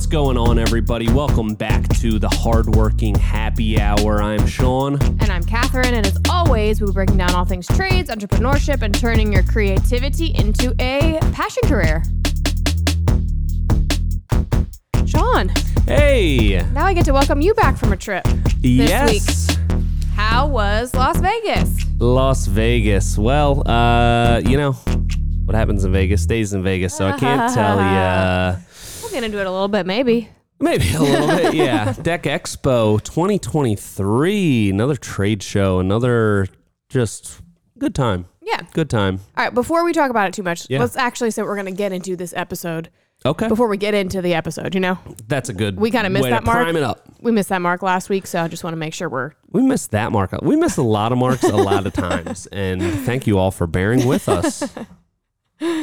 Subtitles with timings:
[0.00, 1.12] What's going on, everybody?
[1.12, 4.22] Welcome back to the Hardworking Happy Hour.
[4.22, 4.94] I'm Sean.
[5.02, 8.98] And I'm Catherine, and as always, we'll be breaking down all things trades, entrepreneurship, and
[8.98, 12.02] turning your creativity into a passion career.
[15.04, 15.50] Sean,
[15.86, 16.62] Hey.
[16.72, 19.10] now I get to welcome you back from a trip this yes.
[19.10, 19.58] week.
[20.14, 21.84] How was Las Vegas?
[21.98, 23.18] Las Vegas.
[23.18, 24.72] Well, uh, you know,
[25.44, 27.76] what happens in Vegas stays in Vegas, so I can't tell
[28.56, 28.64] you.
[29.12, 30.28] Gonna do it a little bit, maybe.
[30.58, 31.92] Maybe a little bit, yeah.
[32.02, 36.46] Deck Expo 2023, another trade show, another
[36.88, 37.40] just
[37.78, 38.26] good time.
[38.42, 38.60] Yeah.
[38.72, 39.20] Good time.
[39.36, 39.54] All right.
[39.54, 40.80] Before we talk about it too much, Yeah.
[40.80, 42.90] let's actually say what we're gonna get into this episode.
[43.24, 43.48] Okay.
[43.48, 44.98] Before we get into the episode, you know,
[45.28, 46.62] That's a good We kinda missed way that to mark.
[46.64, 47.06] prime it up.
[47.20, 49.62] we missed that mark last week, so I just want to make sure we're We
[49.62, 50.32] missed that mark.
[50.42, 52.46] We missed a lot of marks a lot of times.
[52.46, 54.62] And thank you all for bearing with us.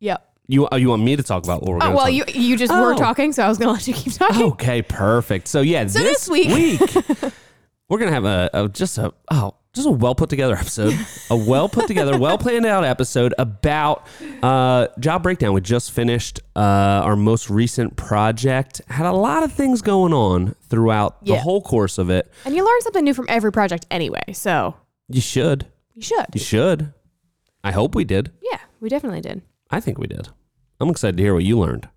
[0.00, 0.27] Yep.
[0.50, 2.34] You uh, you want me to talk about what we're Oh, going to well, talk
[2.34, 2.98] you you just were Oh.
[2.98, 4.42] talking, so I was gonna let you keep talking.
[4.52, 5.46] Okay, perfect.
[5.46, 6.80] So yeah, So this, this week-
[7.88, 10.94] we're gonna have a, a just a oh just a well put together episode,
[11.30, 14.06] a well put together, well planned out episode about
[14.42, 15.52] uh, job breakdown.
[15.52, 16.60] We just finished uh,
[17.04, 18.80] our most recent project.
[18.88, 21.40] Had a lot of things going on throughout the Yeah.
[21.40, 22.32] whole course of it.
[22.46, 24.74] And you learn something new from every project anyway, so
[25.08, 26.26] You should, you should.
[26.32, 26.94] you should.
[27.62, 28.32] I hope we did.
[28.50, 29.42] Yeah, we definitely did.
[29.70, 30.30] I think we did.
[30.80, 31.88] I'm excited to hear what you learned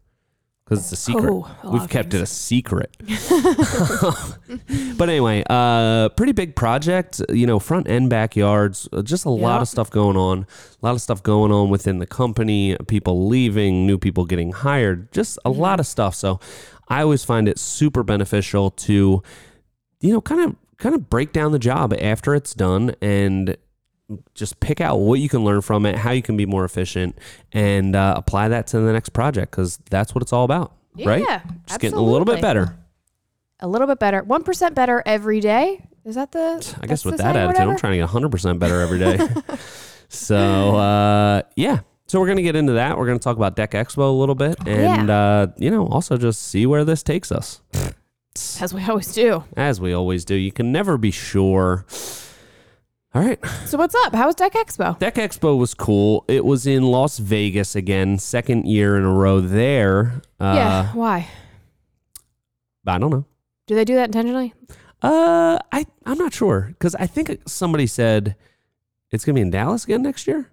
[0.72, 1.30] because it's a secret.
[1.30, 2.96] Oh, a We've kept it a secret.
[4.98, 7.22] but anyway, uh, pretty big project.
[7.30, 8.88] You know, front end backyards.
[8.94, 10.48] uh, Just a lot of stuff going on.
[10.82, 12.78] A lot of stuff going on within the company.
[12.88, 15.12] People leaving, new people getting hired.
[15.12, 16.16] Just a lot of stuff.
[16.16, 16.40] So,
[16.88, 19.22] I always find it super beneficial to,
[20.00, 23.56] you know, kind of kind of break down the job after it's done and
[24.34, 27.18] just pick out what you can learn from it, how you can be more efficient,
[27.52, 30.74] and uh, apply that to the next project because that's what it's all about,
[31.06, 31.24] right?
[31.28, 32.76] Yeah, Just getting a little bit better.
[33.60, 34.24] A little bit better.
[34.24, 35.84] One percent better every day.
[36.04, 36.76] Is that the?
[36.82, 39.20] I guess with that attitude, I'm trying to get 100% better every day.
[40.10, 41.82] so, uh, yeah.
[42.08, 42.98] So, we're going to get into that.
[42.98, 46.18] We're going to talk about Deck Expo a little bit and, uh, you know, also
[46.18, 47.62] just see where this takes us.
[48.60, 49.44] As we always do.
[49.56, 50.36] As we always do.
[50.36, 51.86] You can never be sure.
[53.14, 53.40] All right.
[53.66, 54.16] So what's up?
[54.16, 54.98] How was Deck Expo?
[55.00, 56.24] Deck Expo was cool.
[56.30, 60.22] It was in Las Vegas again, second year in a row there.
[60.40, 60.94] Uh, yeah.
[60.94, 61.28] Why?
[62.88, 63.26] I don't know.
[63.68, 64.54] Do they do that intentionally?
[65.02, 68.36] Uh, I I'm not sure because I think somebody said
[69.12, 70.50] it's gonna be in Dallas again next year.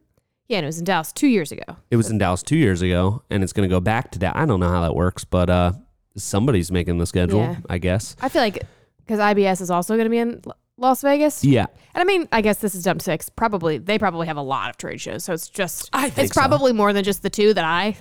[0.49, 1.77] Yeah, and it was in Dallas two years ago.
[1.91, 4.37] It was in Dallas two years ago, and it's gonna go back to Dallas.
[4.41, 5.73] I don't know how that works, but uh,
[6.17, 7.57] somebody's making the schedule, Yeah.
[7.69, 8.17] I guess.
[8.21, 8.63] I feel like
[8.99, 10.43] because IBS is also going to be in
[10.79, 11.45] Las Vegas.
[11.45, 13.29] Yeah, And I mean, I guess this is dump six.
[13.29, 16.35] Probably they probably have a lot of trade shows, so it's just I think it's
[16.35, 16.41] so.
[16.41, 17.97] probably more than just the two that I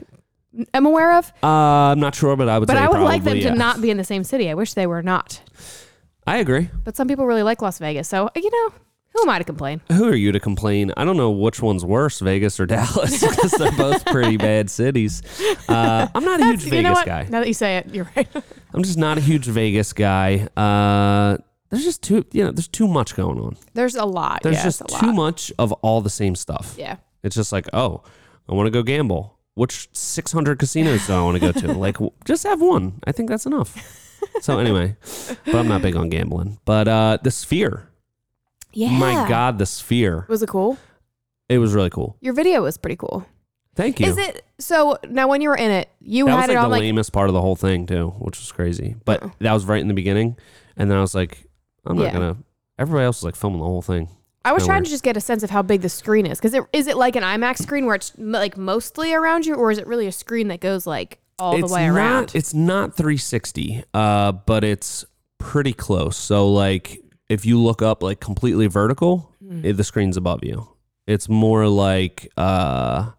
[0.73, 1.31] am aware of.
[1.43, 2.67] uh, I'm not sure, but I would.
[2.67, 4.49] But I would like them probably to not be in the same city.
[4.49, 5.41] I wish they were not.
[6.25, 6.69] I agree.
[6.83, 8.73] But some people really like Las Vegas, so you know,
[9.13, 9.81] who am I to complain?
[9.91, 10.91] Who are you to complain?
[10.97, 15.21] I don't know which one's worse, Vegas or Dallas, because they're both pretty bad cities.
[15.67, 17.23] Uh, I'm not a huge Vegas guy.
[17.29, 18.27] Now that you say it, you're right.
[18.73, 20.47] I'm just not a huge Vegas guy.
[20.57, 21.37] Uh,
[21.69, 23.57] there's just too, you know, there's too much going on.
[23.73, 24.41] There's a lot.
[24.43, 25.15] There's just too lot.
[25.15, 26.75] much of all the same stuff.
[26.77, 26.97] Yeah.
[27.23, 28.03] It's just like, oh,
[28.49, 29.37] I want to go gamble.
[29.55, 31.73] Which 600 casinos do I want to go to?
[31.77, 32.99] Like, just have one.
[33.05, 34.03] I think that's enough.
[34.41, 34.95] So anyway,
[35.45, 36.59] but I'm not big on gambling.
[36.65, 37.89] But uh, the Sphere,
[38.73, 38.91] Yeah.
[38.91, 40.25] my God, the Sphere.
[40.29, 40.77] Was it cool?
[41.49, 42.17] It was really cool.
[42.21, 43.25] Your video was pretty cool.
[43.75, 44.07] Thank you.
[44.07, 46.59] Is it so now when you were in it, you that was had like it
[46.59, 48.95] the on like lamest part of the whole thing too, which was crazy.
[49.05, 49.29] But Uh-uh.
[49.39, 50.35] that was right in the beginning,
[50.75, 51.46] and then I was like,
[51.87, 52.11] I'm not Yeah.
[52.13, 52.37] gonna.
[52.77, 54.09] Everybody else is like filming the whole thing.
[54.45, 56.53] I was trying to just get a sense of how big the screen is because
[56.53, 59.71] it, is it like an IMAX screen where it's m- like mostly around you, or
[59.71, 62.31] is it really a screen that goes like all it's the way not, around?
[62.35, 65.03] It's not 360, uh, but it's
[65.37, 66.15] pretty close.
[66.15, 69.65] So like, if you look up like completely vertical, Hmm.
[69.65, 70.67] it- the screen's above you.
[71.07, 73.11] It's more like, uh,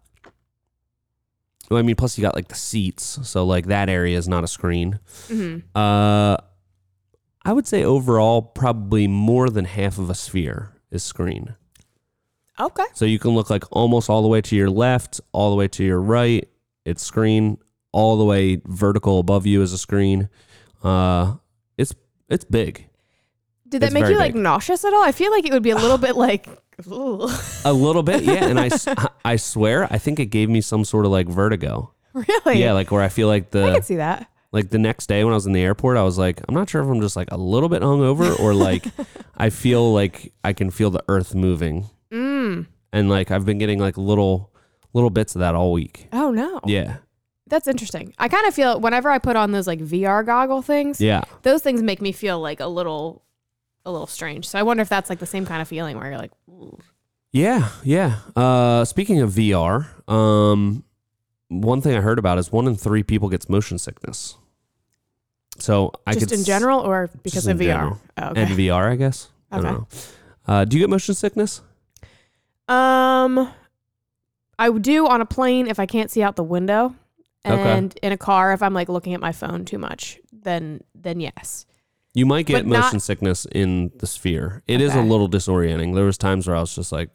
[1.69, 4.43] well, I mean, plus you got like the seats, so like that area is not
[4.43, 4.99] a screen.
[5.27, 5.61] Mhm.
[5.75, 6.37] Uh,
[7.45, 11.55] I would say overall, probably more than half of a sphere is screen.
[12.59, 12.83] Okay.
[12.93, 15.67] So you can look like almost all the way to your left, all the way
[15.69, 16.47] to your right.
[16.85, 17.57] It's screen.
[17.91, 20.29] All the way vertical above you is a screen.
[20.83, 21.35] Uh,
[21.77, 21.95] it's
[22.29, 22.87] it's big.
[23.67, 24.41] Did that It's make you like big.
[24.43, 25.01] nauseous at all?
[25.03, 26.47] I feel like it would be a little bit like.
[26.91, 27.27] ooh.
[27.65, 28.45] A little bit, yeah.
[28.45, 28.69] And I,
[29.25, 31.93] I swear, I think it gave me some sort of like vertigo.
[32.13, 32.59] Really?
[32.61, 33.63] Yeah, like where I feel like the.
[33.63, 34.29] I can see that.
[34.51, 36.69] Like the next day when I was in the airport, I was like, I'm not
[36.69, 38.85] sure if I'm just like a little bit hungover or like
[39.37, 42.65] I feel like I can feel the earth moving, Mm.
[42.91, 44.51] and like I've been getting like little
[44.93, 46.07] little bits of that all week.
[46.11, 46.59] Oh no.
[46.65, 46.97] Yeah,
[47.47, 48.13] That's interesting.
[48.17, 51.21] I kind of feel whenever I put on those like VR goggle things, Yeah.
[51.43, 53.23] those things make me feel like a little,
[53.85, 54.47] a little strange.
[54.47, 56.79] So I wonder if that's like the same kind of feeling where you're like, "Ooh."
[57.31, 58.15] Yeah, yeah.
[58.35, 60.83] Uh, speaking of VR, um,
[61.49, 64.37] one thing I heard about is one in three people gets motion sickness.
[65.57, 67.97] So I just could in general or because of VR?
[68.17, 68.41] Oh, okay.
[68.43, 69.27] and VR, I guess.
[69.51, 69.67] I Okay.
[69.67, 69.87] don't know.
[70.47, 71.61] Uh, do you get motion sickness?
[72.67, 73.51] Um,
[74.57, 76.95] I would do on a plane if I can't see out the window,
[77.45, 77.61] Okay.
[77.77, 80.19] and in a car if I'm like looking at my phone too much.
[80.31, 81.65] Then then yes.
[82.13, 84.63] You might get But not- motion sickness in the sphere.
[84.67, 85.95] It is a little disorienting.
[85.95, 87.09] There was times where I was just like,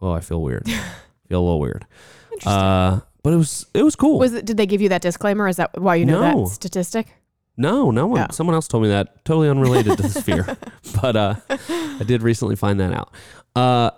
[0.00, 0.66] "Oh, I feel weird.
[1.28, 1.86] feel a little weird."
[2.32, 2.52] Interesting.
[2.52, 4.20] Uh, but it was it was cool.
[4.20, 4.44] Was it?
[4.44, 5.48] Did they give you that disclaimer?
[5.48, 6.44] Is that why you know No.
[6.44, 7.08] that statistic?
[7.56, 8.20] No, no one.
[8.20, 8.26] Oh.
[8.30, 9.24] Someone else told me that.
[9.24, 10.56] Totally unrelated to the sphere.
[11.02, 13.12] But uh, I did recently find that out.
[13.56, 13.90] Uh,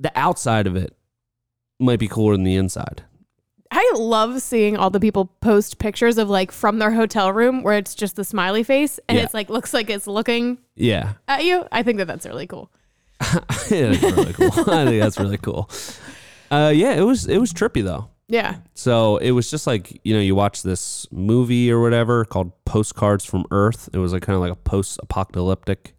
[0.00, 0.96] the outside of it
[1.78, 3.02] might be cooler than the inside.
[3.70, 7.76] I love seeing all the people post pictures of like from their hotel room where
[7.76, 9.24] it's just the smiley face and Yeah.
[9.24, 11.66] it's like looks like it's looking Yeah, at you.
[11.72, 12.70] I think that that's really cool.
[13.20, 14.50] it's really cool.
[14.72, 15.68] I think that's really cool.
[16.50, 18.10] Uh, yeah, it was it was trippy though.
[18.28, 18.56] Yeah.
[18.74, 23.24] So it was just like you know you watch this movie or whatever called Postcards
[23.24, 23.88] from Earth.
[23.92, 25.94] It was like kind of like a post-apocalyptic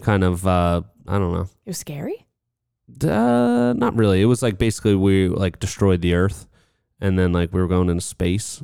[0.00, 1.42] kind of uh, I don't know.
[1.64, 2.26] It was scary.
[3.02, 4.20] Uh, not really.
[4.20, 6.46] It was like basically we like destroyed the Earth,
[7.00, 8.62] and then like we were going into space.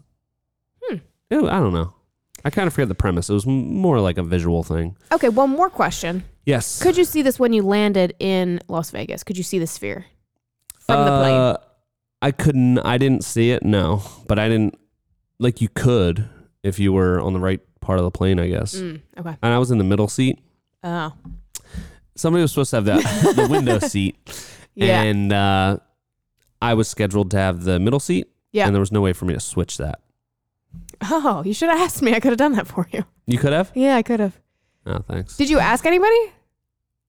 [0.83, 0.97] Hmm.
[1.31, 1.93] It- I don't know.
[2.45, 3.29] I kind of forget the premise.
[3.29, 4.97] It was more like a visual thing.
[5.11, 6.23] Okay, one more question.
[6.45, 6.81] Yes.
[6.81, 9.25] Could you see this when you landed in Las Vegas?
[9.25, 10.07] Could you see the sphere
[10.79, 11.57] from the plane?
[12.27, 12.79] I couldn't.
[12.81, 13.65] I didn't see it.
[13.65, 14.79] No, but I didn't.
[15.39, 16.29] Like you could
[16.63, 18.75] if you were on the right part of the plane, I guess.
[18.75, 19.37] Mm, okay.
[19.43, 20.41] And I was in the middle seat.
[20.83, 21.13] Oh.
[22.17, 24.17] Somebody was supposed to have the the window seat,
[24.75, 25.03] Yeah.
[25.03, 25.79] and uh,
[26.61, 28.29] I was scheduled to have the middle seat.
[28.53, 28.67] Yeah.
[28.67, 30.01] And there was no way for me to switch that.
[31.03, 32.15] oh, you should have asked me.
[32.15, 33.05] I could have done that for you.
[33.27, 33.71] You could have.
[33.75, 34.39] Yeah, I could have.
[34.87, 35.37] Oh, thanks.
[35.37, 36.33] Did you ask anybody?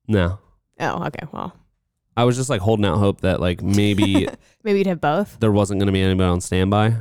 [0.07, 0.39] No.
[0.79, 1.25] Oh, okay.
[1.31, 1.53] Well,
[2.17, 4.27] I was just like holding out hope that like maybe
[4.63, 5.39] maybe you'd have both.
[5.39, 6.95] there wasn't going to be anybody on standby.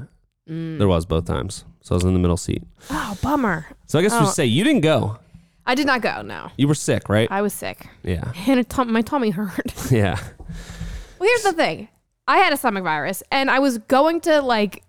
[0.48, 0.78] Mm.
[0.78, 1.64] There was both times.
[1.80, 2.62] So I was in the middle seat.
[2.90, 3.66] Oh, bummer.
[3.86, 4.30] So I guess we Oh.
[4.30, 5.18] say you didn't go.
[5.66, 6.22] I did not go.
[6.22, 7.28] No, You were sick, right?
[7.30, 8.30] I was sick, Yeah.
[8.46, 9.72] and it, my tummy hurt.
[9.90, 10.16] Yeah.
[11.18, 11.88] Well, here's the thing.
[12.28, 14.84] I had a stomach virus and I was going to like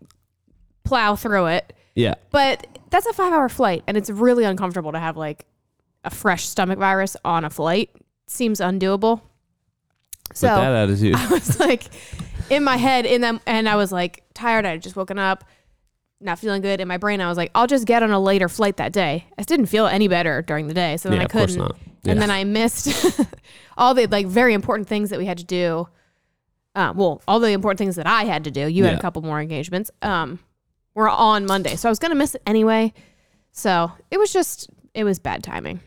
[0.83, 2.15] plow through it, Yeah.
[2.31, 5.45] but that's a five hour flight and it's really uncomfortable to have like
[6.03, 7.89] a fresh stomach virus on a flight.
[8.27, 9.21] Seems undoable.
[10.33, 11.15] So With that attitude.
[11.17, 11.83] I was like
[12.49, 14.65] in my head in them and I was like tired.
[14.65, 15.43] I had just woken up,
[16.19, 16.79] not feeling good.
[16.81, 19.25] In my brain, I was like, I'll just get on a later flight that day.
[19.37, 20.97] I didn't feel any better during the day.
[20.97, 21.57] So then yeah, I couldn't.
[22.03, 22.11] Yeah.
[22.11, 22.89] And then I missed
[23.77, 25.87] all the like very important things that we had to do.
[26.75, 28.67] Uh, well, all the important things that I had to do.
[28.67, 29.89] You had a couple more engagements.
[30.01, 30.39] Um,
[30.93, 32.91] were on Monday, so I was gonna miss it anyway.
[33.51, 35.79] So it was just it was bad timing.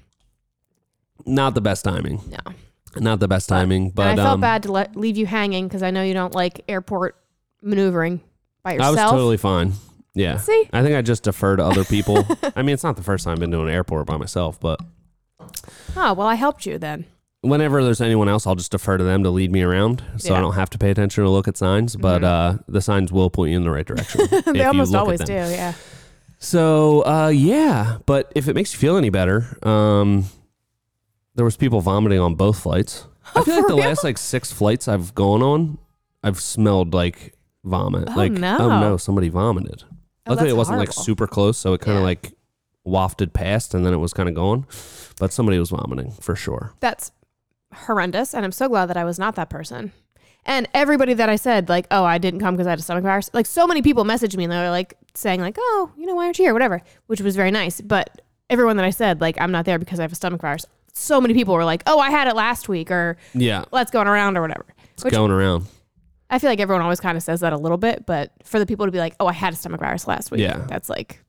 [1.27, 2.21] not the best timing.
[2.29, 2.55] No,
[2.97, 5.69] Not the best timing, but and I felt um, bad to let leave you hanging
[5.69, 7.17] because I know you don't like airport
[7.63, 8.21] maneuvering
[8.63, 8.99] by yourself.
[8.99, 9.75] I was totally fine.
[10.15, 10.39] Yeah.
[10.39, 12.27] See, I think I just defer to other people.
[12.57, 14.81] I mean, it's not the first time I've been to an airport by myself, but
[15.97, 17.07] oh well, I helped you then.
[17.43, 20.41] whenever there's anyone else, I'll just defer to them to lead me around, so I
[20.41, 21.94] don't have to pay attention or look at signs.
[21.94, 24.27] But uh, the signs will point you in the right direction.
[24.53, 25.32] they almost always do.
[25.32, 25.75] Yeah.
[26.39, 30.25] So uh, yeah, but if it makes you feel any better, um,
[31.34, 33.06] there was people vomiting on both flights.
[33.37, 35.79] Oh, I feel like the last like six flights I've gone on,
[36.25, 38.08] I've smelled like vomit.
[38.08, 38.56] Oh, like oh, no.
[38.58, 39.84] oh no, somebody vomited.
[40.27, 42.06] Oh, Luckily, it wasn't like super close, so it kind of Yeah.
[42.06, 42.32] like
[42.82, 44.67] wafted past, and then it was kind of gone.
[45.20, 46.72] But somebody was vomiting for sure.
[46.81, 47.13] That's
[47.72, 49.93] horrendous, and I'm so glad that I was not that person.
[50.44, 53.05] And everybody that I said like, oh, I didn't come because I had a stomach
[53.05, 53.31] virus.
[53.32, 56.15] Like so many people messaged me and they were like saying like, oh, you know,
[56.15, 56.53] why aren't you here?
[56.55, 57.81] Whatever, which was very nice.
[57.81, 60.65] But everyone that I said like, I'm not there because I have a stomach virus.
[60.93, 64.06] So many people were like, oh, I had it last week, or Yeah, let's going
[64.09, 64.67] around or whatever.
[64.94, 65.67] it's Which going around.
[66.29, 68.67] I feel like everyone always kind of says that a little bit, but for the
[68.67, 70.65] people to be like, oh, I had a stomach virus last week, Yeah.
[70.69, 71.23] that's like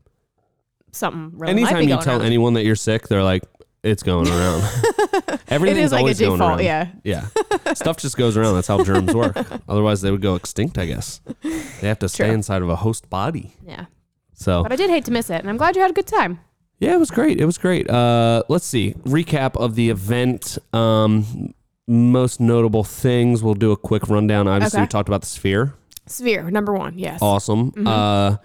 [0.92, 2.26] something really Anytime you tell on.
[2.26, 3.44] anyone that you're sick, they're like,
[3.84, 6.60] "It's going around." it Everything's is like a always going around.
[6.64, 6.90] yeah.
[7.04, 7.28] Yeah.
[7.74, 8.56] Stuff just goes around.
[8.56, 9.36] That's how germs work.
[9.70, 11.22] Otherwise, they would go extinct, I guess.
[11.42, 12.34] They have to stay True.
[12.34, 13.54] inside of a host body.
[13.66, 13.86] Yeah.
[14.34, 16.08] So, But I did hate to miss it, and I'm glad you had a good
[16.08, 16.40] time.
[16.82, 17.40] Yeah, it was great.
[17.40, 17.90] It was great.
[17.90, 18.94] Uh, let's see.
[19.06, 20.58] Recap of the event.
[20.74, 21.54] Um,
[21.88, 23.42] most notable things.
[23.44, 24.48] We'll do a quick rundown.
[24.48, 24.84] Obviously, Okay.
[24.84, 25.74] we talked about the sphere.
[26.08, 27.22] Sphere, number one, yes.
[27.22, 27.72] Awesome.
[27.72, 27.88] Mm-hmm.
[27.88, 28.38] Uh,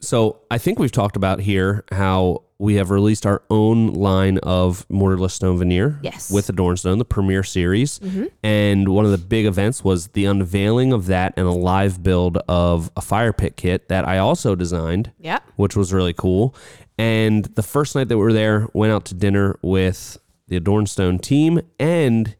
[0.00, 4.86] so I think we've talked about here how we have released our own line of
[4.88, 6.30] mortarless stone veneer Yes.
[6.30, 7.98] with Adorn Stone, the premier series.
[8.00, 8.24] Mm-hmm.
[8.42, 12.36] And one of the big events was the unveiling of that and a live build
[12.48, 15.42] of a fire pit kit that I also designed, Yep.
[15.56, 16.54] which was really cool.
[17.00, 21.18] And the first night that we were there, went out to dinner with the Adornstone
[21.18, 22.36] team and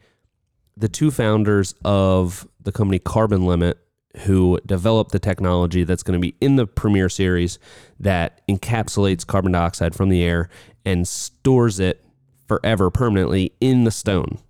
[0.76, 3.78] the two founders of the company Carbon Limit,
[4.26, 7.58] who developed the technology that's going to be in the Premier series
[7.98, 10.50] that encapsulates carbon dioxide from the air
[10.84, 12.04] and stores it
[12.46, 14.40] forever permanently in the stone.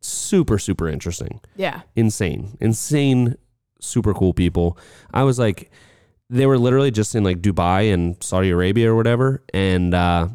[0.00, 1.40] Super, super interesting.
[1.56, 1.80] Yeah.
[1.96, 2.56] Insane.
[2.60, 3.34] Insane,
[3.80, 4.78] super cool people.
[5.12, 5.72] I was like,
[6.30, 9.42] they were literally just in like Dubai and Saudi Arabia or whatever.
[9.54, 10.28] And, uh,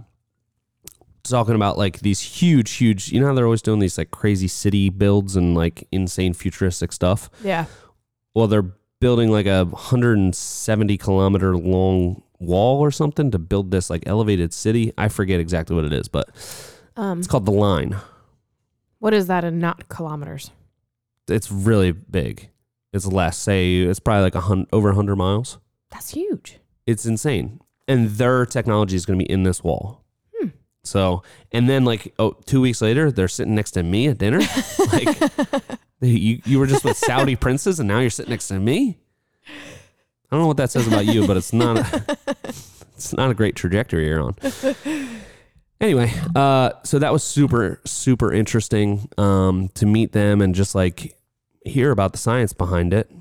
[1.24, 4.48] talking about like these huge, huge, you know how they're always doing these like crazy
[4.48, 7.30] city builds and like insane futuristic stuff?
[7.44, 7.66] Yeah.
[8.34, 14.04] Well, they're building like a 170 kilometer long wall or something to build this like
[14.08, 14.92] elevated city.
[14.98, 16.30] I forget exactly what it is, but
[16.96, 17.96] Um, it's called the line.
[19.00, 20.52] what is that in not kilometers?
[21.28, 22.50] It's really big.
[22.94, 23.38] It's less.
[23.38, 25.60] Say it's probably like a hundred over a 100 miles.
[25.92, 26.60] That's huge.
[26.88, 27.62] It's insane.
[27.88, 30.04] And their technology is going to be in this wall.
[30.36, 30.50] Hmm.
[30.84, 34.40] So, and then like oh, two weeks later, they're sitting next to me at dinner.
[34.92, 35.20] like
[36.02, 38.98] you, you were just with Saudi princes, and now you're sitting next to me.
[39.48, 41.78] I don't know what that says about you, but it's not.
[41.78, 42.18] A,
[42.96, 44.36] it's not a great trajectory you're on.
[45.82, 51.18] Anyway, uh, so that was super super interesting um, to meet them and just like
[51.66, 53.12] hear about the science behind it.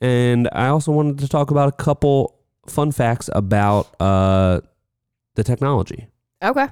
[0.00, 2.36] And I also wanted to talk about a couple
[2.66, 4.60] fun facts about uh,
[5.36, 6.08] the technology
[6.42, 6.66] Okay.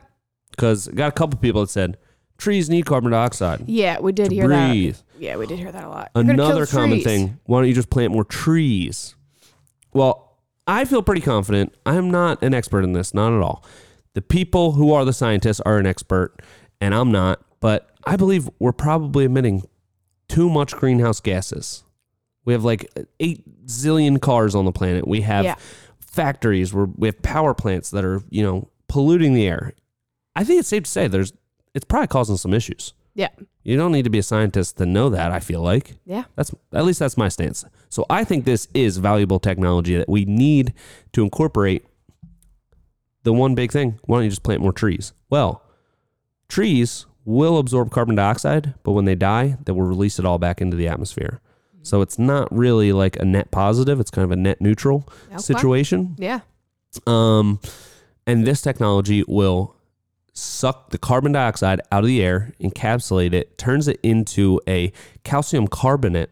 [0.50, 1.96] because got a couple people that said
[2.36, 5.02] trees need carbon dioxide Yeah, we did hear that.
[5.18, 6.10] Yeah, we did hear that a lot.
[6.16, 7.04] You're Another common trees.
[7.04, 9.14] thing: why don't you just plant more trees?
[9.92, 11.72] Well, I feel pretty confident.
[11.86, 13.64] I'm not an expert in this, not at all.
[14.14, 16.34] The people who are the scientists are an expert,
[16.80, 17.40] and I'm not.
[17.60, 19.62] But I believe we're probably emitting
[20.28, 21.83] too much greenhouse gases.
[22.44, 25.06] We have like eight zillion cars on the planet.
[25.08, 25.54] We have Yeah.
[26.00, 26.72] factories.
[26.74, 29.72] Where we have power plants that are you know polluting the air.
[30.36, 31.32] I think it's safe to say there's
[31.74, 32.92] it's probably causing some issues.
[33.14, 33.28] Yeah.
[33.62, 35.30] You don't need to be a scientist to know that.
[35.32, 36.24] I feel like Yeah.
[36.36, 37.64] that's at least that's my stance.
[37.88, 40.74] So I think this is valuable technology that we need
[41.12, 41.86] to incorporate.
[43.22, 45.12] The one big thing: why don't you just plant more trees?
[45.30, 45.62] Well,
[46.48, 50.60] trees will absorb carbon dioxide, but when they die, they will release it all back
[50.60, 51.40] into the atmosphere.
[51.84, 55.38] So it's not really like a net positive; it's kind of a net neutral Okay.
[55.38, 56.16] situation.
[56.18, 56.40] Yeah.
[57.06, 57.60] Um,
[58.26, 59.76] and this technology will
[60.32, 65.68] suck the carbon dioxide out of the air, encapsulate it, turns it into a calcium
[65.68, 66.30] carbonate,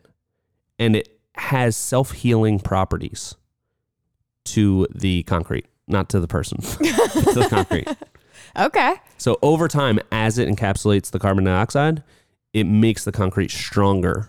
[0.79, 3.35] and it has self healing properties
[4.45, 7.89] to the concrete, not to the person, to the concrete.
[8.55, 8.97] Okay.
[9.17, 12.03] So over time, as it encapsulates the carbon dioxide,
[12.53, 14.29] it makes the concrete stronger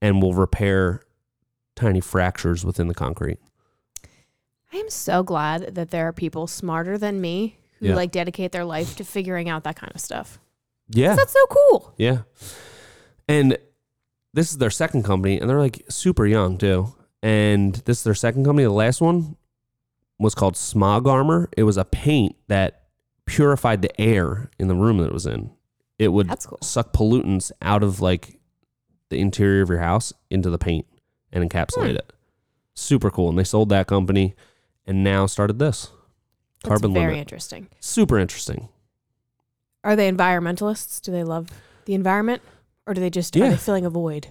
[0.00, 1.02] and will repair
[1.76, 3.38] tiny fractures within the concrete.
[4.72, 7.96] I am so glad that there are people smarter than me who Yeah.
[7.96, 10.38] like dedicate their life to figuring out that kind of stuff.
[10.88, 11.14] Yeah.
[11.14, 11.94] That's so cool.
[11.96, 12.22] Yeah.
[13.28, 13.56] And
[14.34, 16.94] this is their second company, and they're like super young too.
[17.22, 18.64] And this is their second company.
[18.64, 19.36] The last one
[20.18, 21.48] was called Smog Armor.
[21.56, 22.84] It was a paint that
[23.26, 25.50] purified the air in the room that it was in.
[25.98, 26.58] It would cool.
[26.62, 28.38] suck pollutants out of like
[29.10, 30.86] the interior of your house into the paint
[31.32, 31.96] and encapsulate Hmm.
[31.96, 32.12] it.
[32.74, 33.28] Super cool.
[33.28, 34.34] And they sold that company
[34.86, 35.90] and now started this.
[36.62, 37.20] That's Carbon very limit.
[37.20, 37.68] interesting.
[37.80, 38.68] Super interesting.
[39.84, 41.00] Are they environmentalists?
[41.00, 41.48] Do they love
[41.86, 42.42] the environment,
[42.86, 44.28] or do they just are they filling a void?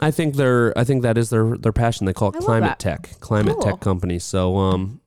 [0.00, 2.06] I think they're I think that is their their passion.
[2.06, 3.62] They call it I climate tech, climate Cool.
[3.62, 4.18] tech company.
[4.20, 5.00] So um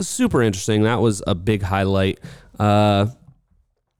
[0.00, 0.82] super interesting.
[0.82, 2.18] That was a big highlight.
[2.58, 3.06] Uh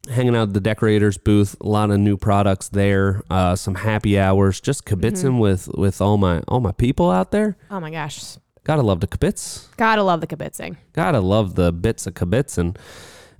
[0.08, 4.18] hanging out at the Deckorators booth, a lot of new products there, uh some happy
[4.18, 5.38] hours, just kibitzing Mm-hmm.
[5.38, 7.56] with with all my all my people out there.
[7.70, 9.66] Oh my gosh, Gotta love the kibitz.
[9.76, 10.76] gotta love the kibitzing.
[10.92, 12.76] Gotta love the bits of kibitzing.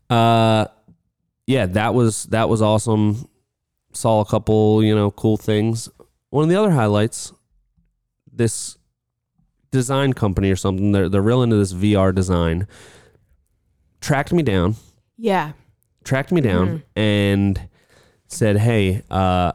[0.09, 0.67] Uh
[1.47, 3.29] yeah, that was that was awesome.
[3.93, 5.89] Saw a couple, you know, cool things.
[6.31, 7.33] One of the other highlights,
[8.33, 8.77] this
[9.71, 12.67] design company or something, they're they're real into this VR design.
[14.01, 14.77] Tracked me down,
[15.17, 15.53] Yeah.
[16.05, 16.83] Tracked me down Mhm.
[16.97, 17.69] and
[18.27, 19.53] said, Hey, uh,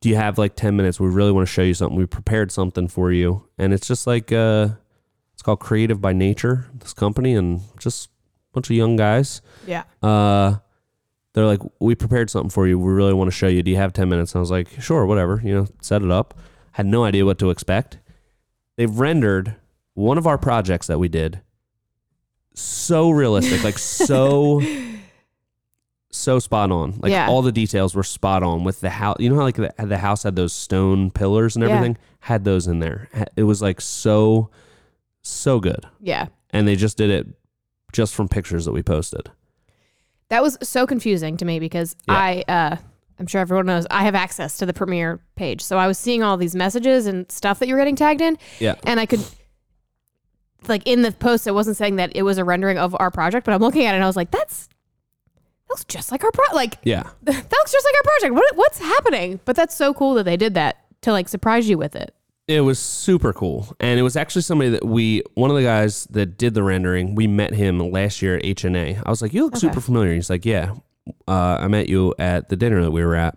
[0.00, 1.00] do you have like 10 minutes?
[1.00, 1.96] We really want to show you something.
[1.98, 3.44] We prepared something for you.
[3.58, 4.68] And it's just like, uh,
[5.32, 8.10] it's called Creative by Nature, this company, and just a
[8.54, 9.40] bunch of young guys.
[9.66, 9.84] Yeah.
[10.02, 10.56] Uh,
[11.34, 12.78] they're like, we prepared something for you.
[12.78, 13.62] We really want to show you.
[13.62, 14.32] Do you have 10 minutes?
[14.32, 15.40] And I was like, sure, whatever.
[15.44, 16.38] You know, set it up.
[16.72, 17.98] Had no idea what to expect.
[18.76, 19.56] They've rendered
[19.94, 21.40] one of our projects that we did
[22.54, 24.60] so realistic, like so
[26.10, 26.98] so spot on.
[27.00, 27.28] Like Yeah.
[27.28, 29.16] all the details were spot on with the house.
[29.20, 31.70] You know how like the, the house had those stone pillars and Yeah.
[31.74, 33.08] everything had those in there.
[33.14, 34.50] Ha- It was like so
[35.22, 36.28] so good, Yeah.
[36.50, 37.26] and they just did it
[37.92, 39.30] just from pictures that we posted.
[40.30, 42.14] That was so confusing to me because Yeah.
[42.14, 42.76] I, uh,
[43.18, 45.60] I'm sure everyone knows, I have access to the Premiere page.
[45.62, 48.38] So I was seeing all these messages and stuff that you were getting tagged in.
[48.60, 48.76] Yeah.
[48.84, 49.20] And I could,
[50.66, 53.44] like in the post, it wasn't saying that it was a rendering of our project,
[53.44, 54.72] but I'm looking at it and I was like, that's, that
[55.68, 56.54] looks just like our pro.
[56.54, 58.34] Like, Yeah, that looks just like our project.
[58.34, 59.40] What, what's happening?
[59.44, 62.14] But that's so cool that they did that to like surprise you with it.
[62.46, 63.76] It was super cool.
[63.78, 67.14] And it was actually somebody that we, one of the guys that did the rendering,
[67.14, 68.96] we met him last year at H&A.
[69.04, 69.60] I was like, you look Okay.
[69.66, 70.14] super familiar.
[70.14, 70.74] He's like, yeah,
[71.28, 73.36] uh, I met you at the dinner that we were at.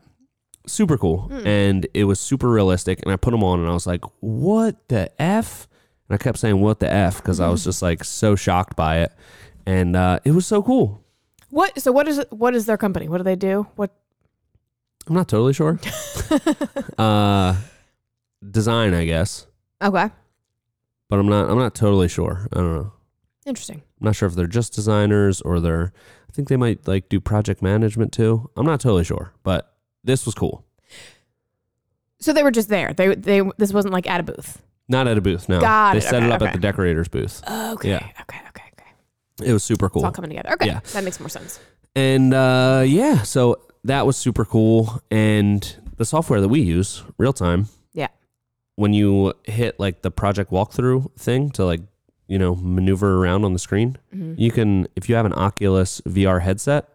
[0.66, 1.30] Super cool.
[1.44, 3.02] And it was super realistic.
[3.04, 5.68] And I put him on and I was like, what the F?
[6.08, 7.18] And I kept saying, what the F?
[7.18, 9.12] Because I was just like so shocked by it.
[9.66, 11.04] And uh, it was so cool.
[11.52, 11.80] What?
[11.80, 13.08] So what is what is their company?
[13.08, 13.68] What do they do?
[13.76, 13.92] What?
[15.08, 15.80] I'm not totally sure.
[16.98, 17.56] uh,
[18.50, 19.48] design, I guess.
[19.82, 20.10] Okay.
[21.10, 22.48] But I'm not, I'm not totally sure.
[22.54, 22.94] I don't know.
[23.46, 23.82] Interesting.
[24.00, 25.92] I'm not sure if they're just designers or they're.
[26.30, 28.50] I think they might like do project management too.
[28.56, 30.64] I'm not totally sure, but this was cool.
[32.20, 32.94] So they were just there.
[32.94, 34.62] They they this wasn't like at a booth.
[34.88, 35.50] Not at a booth.
[35.50, 36.04] No, Got they it.
[36.04, 36.50] set Okay, it up okay.
[36.50, 37.42] at the Deckorators booth.
[37.50, 37.90] Okay.
[37.90, 38.08] Yeah.
[38.22, 38.38] Okay.
[38.50, 38.51] Okay.
[39.44, 40.02] It was super cool.
[40.02, 40.54] It's all coming together.
[40.54, 40.68] Okay.
[40.68, 40.80] Yeah.
[40.94, 41.60] That makes more sense.
[41.96, 45.02] And uh, yeah, so that was super cool.
[45.12, 47.68] And the software that we use, real time.
[47.94, 48.08] Yeah.
[48.76, 51.82] When you hit like the project walkthrough thing to like
[52.28, 54.36] you know maneuver around on the screen, Mhm.
[54.40, 56.88] you can if you have an Oculus VR headset,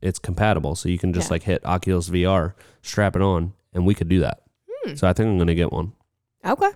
[0.00, 0.74] it's compatible.
[0.74, 1.34] So you can just Yeah.
[1.34, 4.40] like hit Oculus VR, strap it on, and we could do that.
[4.84, 4.94] Hmm.
[4.94, 5.92] So I think I'm gonna get one
[6.44, 6.70] Okay.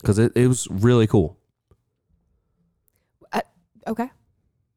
[0.00, 1.36] because it, it was really cool.
[3.86, 4.10] Okay.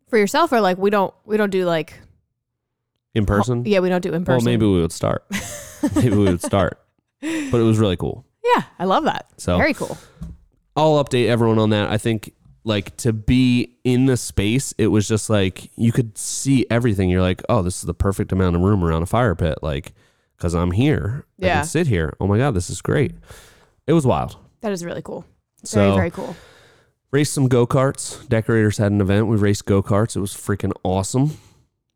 [0.09, 1.99] For yourself or like we don't we don't do like
[3.15, 4.45] In person, yeah we don't do in well person.
[4.45, 5.25] maybe we would start.
[5.95, 6.79] maybe we would start,
[7.21, 8.25] but it was really cool.
[8.43, 9.27] Yeah, I love that.
[9.37, 9.97] So Very cool.
[10.75, 11.89] I'll update everyone on that.
[11.89, 16.65] I think like to be in the space, it was just like you could see
[16.69, 17.09] everything.
[17.09, 19.93] You're like, oh, this is the perfect amount of room around a fire pit, like
[20.37, 21.25] because I'm here.
[21.41, 21.55] I Yeah.
[21.59, 22.15] can sit here.
[22.19, 23.13] Oh my god, this is great.
[23.87, 24.37] It was wild.
[24.61, 25.21] That is really cool.
[25.65, 26.35] Very So very cool.
[27.13, 28.27] Raced some go karts.
[28.27, 29.27] Deckorators had an event.
[29.27, 30.15] We raced go karts.
[30.15, 31.37] It was freaking awesome.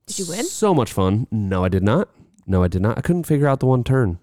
[0.06, 0.46] Did you win?
[0.46, 1.26] So much fun.
[1.32, 2.08] No, I did not.
[2.46, 3.00] No, I did not.
[3.00, 4.20] I couldn't figure out the one turn.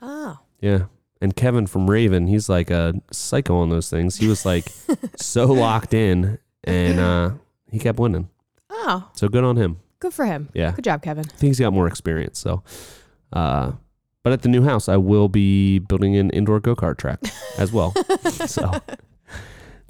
[0.00, 0.38] Oh.
[0.60, 0.84] Yeah.
[1.20, 4.16] And Kevin from Raven, he's like a psycho on those things.
[4.18, 4.66] He was like
[5.16, 7.30] so locked in and uh,
[7.70, 8.28] he kept winning.
[8.70, 9.80] Oh, So good on him.
[9.98, 10.48] good for him.
[10.54, 10.70] Yeah.
[10.70, 11.24] Good job, Kevin.
[11.26, 12.38] I think he's got more experience.
[12.38, 12.62] So,
[13.32, 13.72] uh,
[14.22, 17.18] but at the new house, I will be building an indoor go kart track
[17.58, 17.92] as well.
[18.46, 18.70] so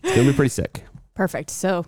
[0.07, 0.85] it's to be pretty sick.
[1.15, 1.51] Perfect.
[1.51, 1.85] So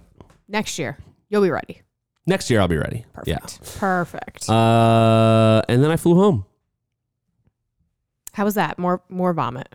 [0.48, 1.82] next year you'll be ready.
[2.26, 3.06] Next year, I'll be ready.
[3.14, 3.78] Perfect.
[3.78, 4.50] Perfect.
[4.50, 6.44] Uh, and then I flew home.
[8.34, 8.78] How was that?
[8.78, 9.68] More more vomit.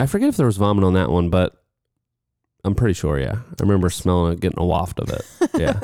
[0.00, 1.62] I forget if there was vomit on that one, but
[2.64, 3.16] I'm pretty sure.
[3.18, 3.34] Yeah.
[3.36, 5.22] I remember smelling it, getting a waft of it.
[5.60, 5.78] Yeah.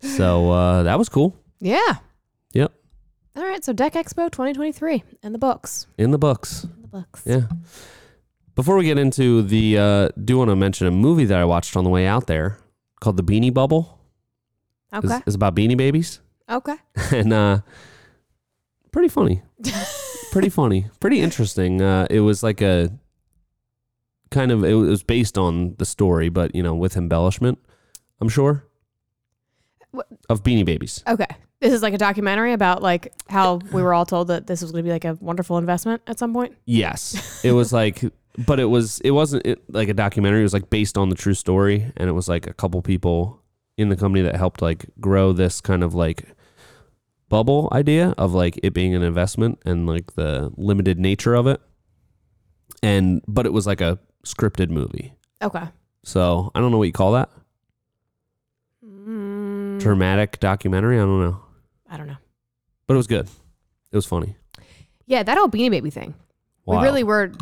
[0.00, 1.36] so uh, that was cool.
[1.58, 1.96] Yeah.
[2.52, 2.72] Yep.
[3.34, 3.64] All right.
[3.64, 5.88] So Deck Expo 2023 and the books.
[5.98, 6.64] In the books.
[6.64, 7.22] In the books.
[7.26, 7.42] Yeah.
[8.60, 11.78] Before we get into the, uh, do want to mention a movie that I watched
[11.78, 12.58] on the way out there
[13.00, 13.98] called The Beanie Bubble.
[14.92, 15.16] Okay.
[15.16, 16.20] It's, it's about beanie babies.
[16.46, 16.76] okay.
[17.10, 17.60] and uh,
[18.92, 19.40] pretty funny.
[20.30, 20.88] pretty funny.
[21.00, 21.80] Pretty interesting.
[21.80, 22.90] Uh, it was like a
[24.30, 27.58] kind of, it was based on the story, but, you know, with embellishment,
[28.20, 28.66] I'm sure,
[29.90, 31.02] What- of beanie babies.
[31.08, 31.34] Okay.
[31.62, 34.70] This is like a documentary about like how we were all told that this was
[34.70, 36.54] going to be like a wonderful investment at some point.
[36.66, 37.42] Yes.
[37.42, 38.02] It was like,
[38.46, 40.40] but it was, it wasn't it, like a documentary.
[40.40, 41.92] It was like based on the true story.
[41.96, 43.42] And it was like a couple people
[43.76, 46.24] in the company that helped like grow this kind of like
[47.28, 51.60] bubble idea of like it being an investment and like the limited nature of it.
[52.82, 55.14] And, but it was like a scripted movie.
[55.42, 55.64] Okay.
[56.04, 57.30] So I don't know what you call that.
[58.84, 60.96] Mm, Dramatic documentary.
[60.96, 61.40] I don't know.
[61.88, 62.16] I don't know.
[62.86, 63.28] But it was good.
[63.92, 64.36] It was funny.
[65.06, 66.14] Yeah, that whole Beanie Baby thing.
[66.64, 66.80] Wow.
[66.80, 67.32] We really were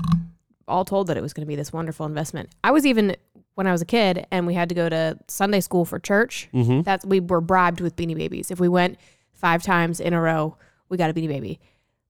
[0.68, 2.50] all told that it was going to be this wonderful investment.
[2.62, 3.16] I was even
[3.54, 6.48] when I was a kid and we had to go to Sunday school for church.
[6.54, 6.82] Mm-hmm.
[6.82, 8.50] That's we were bribed with Beanie Babies.
[8.50, 8.98] If we went
[9.32, 10.56] five times in a row,
[10.88, 11.58] we got a Beanie Baby.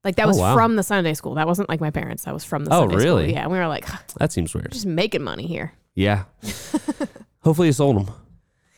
[0.04, 0.54] Like that Oh, was wow.
[0.54, 1.34] from the Sunday school.
[1.34, 2.24] That wasn't like my parents.
[2.24, 3.22] That was from the Oh, Sunday really?
[3.24, 3.34] school.
[3.34, 3.86] Yeah, and we were like
[4.18, 4.70] That seems weird.
[4.72, 5.72] just making money here.
[5.94, 6.24] Yeah.
[7.42, 8.14] Hopefully you sold them.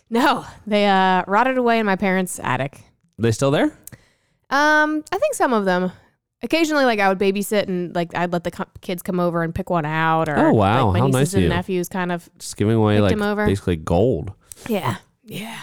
[0.08, 2.80] No, they uh, rotted away in my parents' attic.
[3.18, 3.66] they still there?
[4.50, 5.92] Um, I think some of them.
[6.42, 9.54] Occasionally, like I would babysit and like I'd let the co- kids come over and
[9.54, 10.28] pick one out.
[10.28, 10.86] Or Oh, wow.
[10.86, 11.48] like, my How nieces nice and you.
[11.50, 13.46] nephews kind of Just giving away like over.
[13.46, 14.32] basically gold.
[14.68, 15.58] yeah Yeah.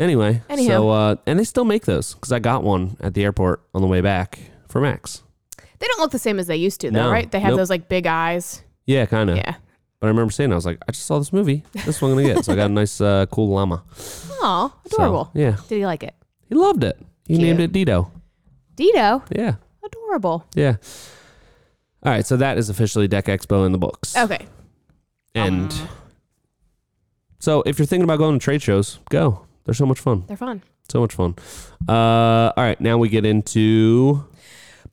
[0.00, 0.68] Anyway, Anyhow.
[0.68, 3.82] so uh, and they still make those because I got one at the airport on
[3.82, 5.22] the way back for Max.
[5.78, 7.10] They don't look the same as they used to, though, No.
[7.10, 7.30] right?
[7.30, 7.58] They have Nope.
[7.58, 8.62] those like big eyes.
[8.86, 9.36] Yeah, kind of.
[9.36, 9.56] Yeah.
[10.00, 11.62] But I remember saying I was like, I just saw this movie.
[11.84, 12.44] This one I'm gonna get.
[12.44, 13.84] So I got a nice, uh, cool llama.
[14.44, 15.30] Oh, So, adorable.
[15.34, 16.14] yeah, Did he like it?
[16.48, 16.98] he loved it.
[17.28, 17.46] He Cute.
[17.56, 18.10] named it Dito.
[18.76, 20.46] Dito, Yeah, adorable.
[20.54, 20.76] yeah.
[22.04, 24.16] All right, so that is officially Deck Expo in the books.
[24.16, 24.46] Okay.
[25.36, 25.88] And Um,
[27.38, 29.46] so if you're thinking about going to trade shows, go.
[29.64, 30.24] They're so much fun.
[30.26, 30.62] they're fun.
[30.88, 31.36] So much fun.
[31.88, 31.92] Uh,
[32.56, 34.24] all right, now we get into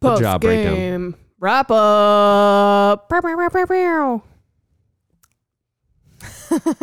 [0.02, 1.16] the job breakdown.
[1.40, 3.10] Wrap up.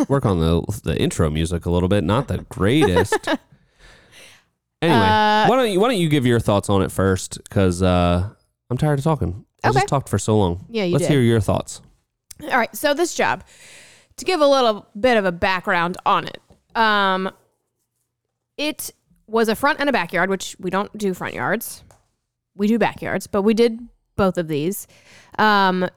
[0.07, 2.03] Work on the the intro music a little bit.
[2.03, 3.15] Not the greatest.
[4.81, 7.41] Anyway, Uh, why don't you why don't you give your thoughts on it first?
[7.43, 8.29] Because uh,
[8.69, 9.45] I'm tired of talking.
[9.63, 9.77] I Okay.
[9.79, 10.65] just talked for so long.
[10.69, 11.11] Yeah, you Let's did.
[11.13, 11.81] hear your thoughts.
[12.43, 13.43] All right, so this job,
[14.17, 16.39] to give a little bit of a background on it,
[16.75, 17.31] um,
[18.57, 18.91] it
[19.27, 21.83] was a front and a backyard, which we don't do front yards.
[22.55, 23.79] We do backyards, but we did
[24.15, 24.87] both of these.
[25.39, 25.87] Um,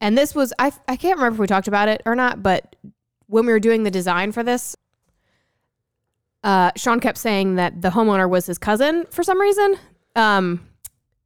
[0.00, 2.74] and this was, I, I can't remember if we talked about it or not, but
[3.26, 4.74] when we were doing the design for this,
[6.44, 9.76] uh, Sean kept saying that the homeowner was his cousin for some reason.
[10.14, 10.68] Um,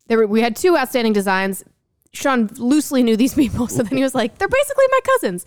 [0.07, 1.65] there were, we had two outstanding designs.
[2.13, 5.45] Sean loosely knew these people, so then he was like, "They're basically my cousins."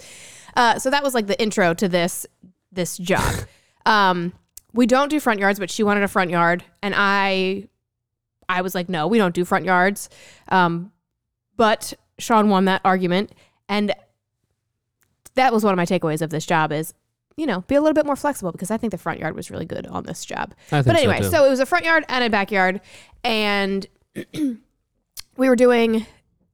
[0.55, 2.27] Uh, so that was like the intro to this
[2.71, 3.33] this job.
[3.85, 4.33] um,
[4.73, 7.69] we don't do front yards, but she wanted a front yard, and I
[8.49, 10.09] I was like, "No, we don't do front yards."
[10.49, 10.91] Um,
[11.55, 13.31] but Sean won that argument,
[13.69, 13.95] and
[15.35, 16.93] that was one of my takeaways of this job is.
[17.41, 19.49] You know, be a little bit more flexible because I think the front yard was
[19.49, 20.53] really good on this job.
[20.69, 22.81] But anyway, so, so, it was a front yard and a backyard,
[23.23, 23.87] and
[24.35, 26.05] we were doing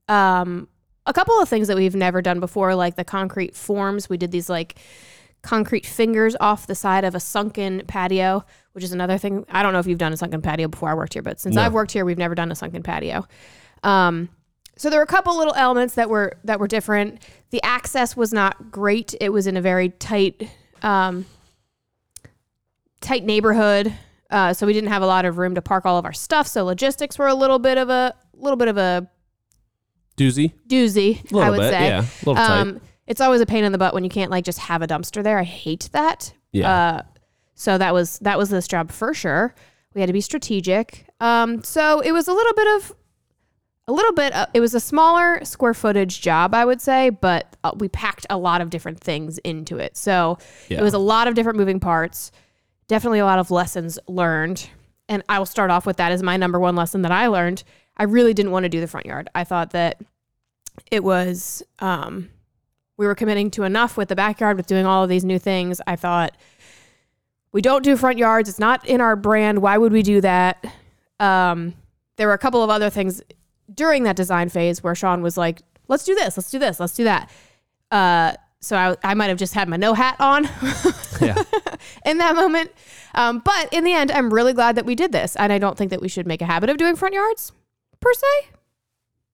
[0.08, 0.66] um,
[1.04, 4.08] a couple of things that we've never done before, like the concrete forms.
[4.08, 4.78] We did these like
[5.42, 9.44] concrete fingers off the side of a sunken patio, which is another thing.
[9.50, 11.54] I don't know if you've done a sunken patio before I worked here, but since
[11.54, 11.62] No.
[11.62, 13.26] I've worked here, we've never done a sunken patio.
[13.82, 14.30] Um,
[14.78, 17.22] so there were a couple little elements that were that were different.
[17.50, 19.14] The access was not great.
[19.20, 20.48] It was in a very tight
[20.82, 21.26] um,
[23.00, 23.92] tight neighborhood,
[24.30, 26.46] uh, so we didn't have a lot of room to park all of our stuff.
[26.46, 29.08] So logistics were a little bit of a little bit of a
[30.16, 30.52] doozy.
[30.68, 31.20] doozy.
[31.34, 31.88] I would bit, say.
[31.88, 32.60] yeah, a little tight.
[32.60, 34.86] Um, it's always a pain in the butt when you can't like just have a
[34.86, 35.38] dumpster there.
[35.38, 36.32] I hate that.
[36.52, 36.70] Yeah.
[36.70, 37.02] Uh,
[37.54, 39.54] so that was that was this job for sure.
[39.94, 41.06] We had to be strategic.
[41.18, 42.94] Um, so it was a little bit of
[43.88, 44.32] a little bit.
[44.34, 48.26] Uh, it was a smaller square footage job, I would say, but uh, we packed
[48.30, 49.96] a lot of different things into it.
[49.96, 50.78] So Yeah.
[50.78, 52.30] it was a lot of different moving parts.
[52.86, 54.68] Definitely a lot of lessons learned.
[55.08, 57.64] And I will start off with that as my number one lesson that I learned.
[57.96, 59.28] I really didn't want to do the front yard.
[59.34, 60.00] I thought that
[60.90, 62.28] it was um,
[62.98, 65.80] we were committing to enough with the backyard with doing all of these new things.
[65.86, 66.36] I thought
[67.52, 68.48] we don't do front yards.
[68.50, 69.60] It's not in our brand.
[69.62, 70.62] Why would we do that?
[71.18, 71.74] Um,
[72.16, 73.22] there were a couple of other things
[73.72, 76.36] during that design phase where Sean was like, "Let's do this.
[76.36, 76.80] Let's do this.
[76.80, 77.30] Let's do that."
[77.90, 80.44] Uh, so I, I might have just had my no hat on
[81.20, 81.40] yeah.
[82.04, 82.72] in that moment.
[83.14, 85.78] Um, but in the end, I'm really glad that we did this, and I don't
[85.78, 87.52] think that we should make a habit of doing front yards
[88.00, 88.48] per se.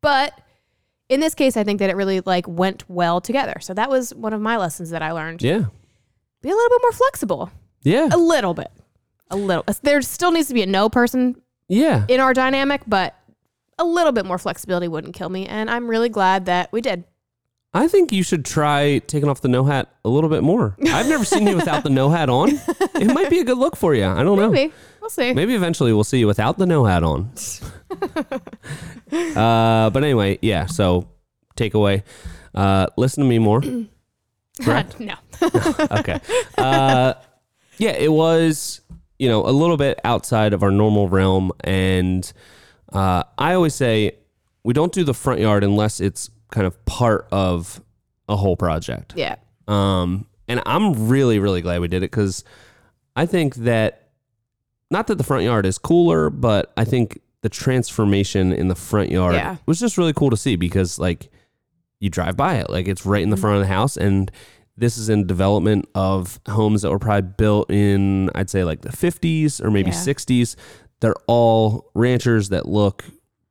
[0.03, 0.39] But
[1.09, 3.55] in this case, I think that it really like went well together.
[3.61, 5.43] So that was one of my lessons that I learned.
[5.43, 5.65] Yeah.
[6.43, 7.51] Be a little bit more flexible,
[7.83, 8.09] Yeah.
[8.13, 8.71] a little bit,
[9.31, 9.65] a little.
[9.83, 12.05] There still needs to be a no person Yeah.
[12.09, 13.15] in our dynamic, but
[13.79, 17.05] a little bit more flexibility wouldn't kill me, and I'm really glad that we did.
[17.77, 20.77] I think you should try taking off the no hat a little bit more.
[20.87, 22.51] I've never seen you without the no hat on.
[22.95, 24.05] It might be a good look for you.
[24.05, 24.51] I don't know.
[24.51, 25.33] Maybe we'll see.
[25.33, 27.33] Maybe eventually we'll see you without the no hat on.
[29.11, 30.67] uh, but anyway, yeah.
[30.67, 31.09] So
[31.57, 32.05] takeaway:
[32.55, 33.61] uh, listen to me more.
[34.63, 35.01] Correct?
[35.01, 35.15] no.
[35.91, 36.21] okay.
[36.57, 37.15] Uh,
[37.79, 38.81] yeah, it was
[39.19, 42.33] you know a little bit outside of our normal realm, and
[42.95, 44.13] uh, I always say
[44.63, 47.83] we don't do the front yard unless it's kind of part of
[48.29, 49.13] a whole project.
[49.17, 49.37] Yeah.
[49.69, 52.45] Um, and I'm really, really glad we did it because
[53.17, 54.09] I think that
[54.91, 59.11] not that the front yard is cooler, but I think the transformation in the front
[59.11, 59.57] yard Yeah.
[59.67, 61.31] was just really cool to see because like
[62.01, 64.31] you drive by it, like it's right in the front of the house, and
[64.77, 68.91] this is in development of homes that were probably built in I'd say like the
[68.91, 69.97] 50s or maybe Yeah.
[69.97, 70.57] 60s.
[71.05, 73.05] They're all ranchers that look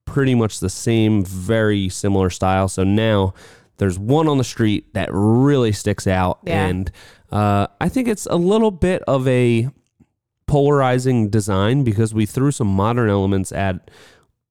[0.05, 2.67] pretty much the same, very similar style.
[2.67, 3.35] So now
[3.77, 6.65] there's one on the street that really sticks out, Yeah.
[6.65, 6.91] and
[7.31, 9.69] uh, I think it's a little bit of a
[10.47, 13.89] polarizing design because we threw some modern elements at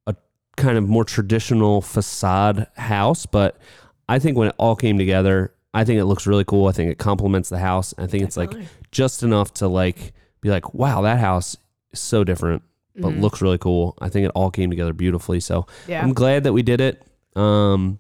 [0.07, 0.15] a
[0.57, 3.59] kind of more traditional facade house, but
[4.09, 6.67] I think when it all came together, I think it looks really cool.
[6.69, 7.95] I think it complements the house.
[7.99, 8.53] I think it's like
[8.91, 11.57] just enough to like be like, wow, that house
[11.93, 12.62] is so different,
[12.97, 13.21] but Mhm.
[13.21, 13.97] looks really cool.
[14.01, 15.41] I think it all came together beautifully.
[15.41, 16.03] So Yeah.
[16.03, 17.03] I'm glad that we did it.
[17.37, 17.99] Um,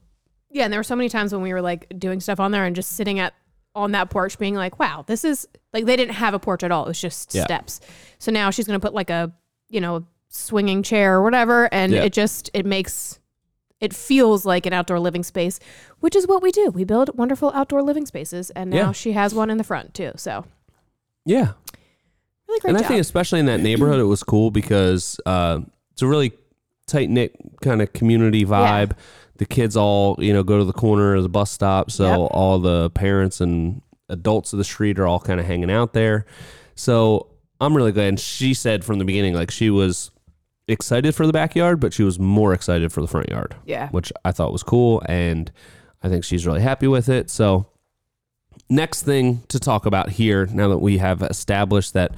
[0.50, 2.64] Yeah, and there were so many times when we were like doing stuff on there
[2.66, 3.32] and just sitting at
[3.74, 6.70] on that porch being like, wow, this is like they didn't have a porch at
[6.70, 6.84] all.
[6.84, 7.44] It was just Yeah.
[7.44, 7.80] steps.
[8.18, 9.32] So now she's going to put like a,
[9.70, 12.02] you know, swinging chair or whatever and Yeah.
[12.02, 13.18] it just it makes
[13.80, 15.58] it feels like an outdoor living space,
[16.00, 16.70] which is what we do.
[16.70, 18.92] We build wonderful outdoor living spaces and now Yeah.
[18.92, 20.12] she has one in the front too.
[20.16, 20.44] So,
[21.24, 21.52] yeah.
[22.52, 25.60] Really great and I think especially in that neighborhood, it was cool because uh,
[25.92, 26.32] it's a really
[26.86, 28.92] tight knit kind of community vibe.
[29.36, 32.30] The kids all you know go to the corner of the bus stop, so Yep.
[32.32, 36.26] all the parents and adults of the street are all kind of hanging out there.
[36.74, 37.28] So
[37.60, 38.08] I'm really glad.
[38.08, 40.10] And she said from the beginning, like she was
[40.68, 43.88] excited for the backyard, but she was more excited for the front yard, yeah.
[43.90, 45.50] which I thought was cool, and
[46.02, 47.30] I think she's really happy with it.
[47.30, 47.66] So
[48.72, 52.12] next thing to talk about here, now that we have established that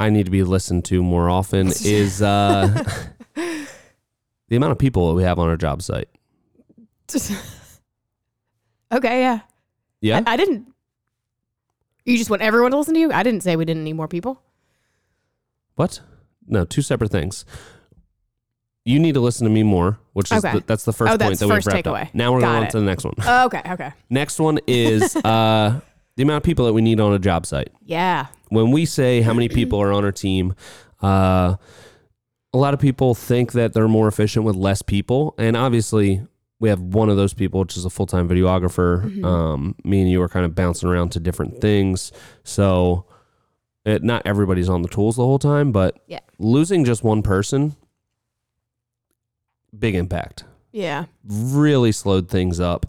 [0.00, 2.84] I need to be listened to more often, is uh,
[3.34, 6.08] the amount of people that we have on our job site.
[8.92, 9.40] okay, yeah.
[10.00, 10.72] Yeah, I, I didn't
[12.04, 13.10] You just want everyone to listen to you?
[13.12, 14.40] I didn't say we didn't need more people.
[15.74, 16.00] what?
[16.46, 17.44] No, two separate things.
[18.88, 20.58] You need to listen to me more, which is Okay.
[20.58, 22.02] the, that's the first Oh, point that's that we've first wrapped takeaway.
[22.06, 22.14] up.
[22.14, 22.70] Now we're Got going on it.
[22.70, 23.14] to the next one.
[23.26, 23.92] Oh, okay, okay.
[24.08, 25.80] Next one is uh,
[26.16, 27.68] the amount of people that we need on a job site.
[27.84, 28.26] Yeah.
[28.48, 30.54] when we say how many people are on our team,
[31.02, 31.56] uh,
[32.54, 36.22] a lot of people think that they're more efficient with less people, and obviously
[36.58, 39.04] we have one of those people, which is a full time videographer.
[39.04, 39.24] Mhm.
[39.24, 42.10] Um, me and you are kind of bouncing around to different things,
[42.42, 43.04] so
[43.84, 45.72] it, not everybody's on the tools the whole time.
[45.72, 46.20] But Yeah.
[46.38, 47.76] losing just one person,
[49.76, 51.06] big impact Yeah.
[51.26, 52.86] really slowed things up.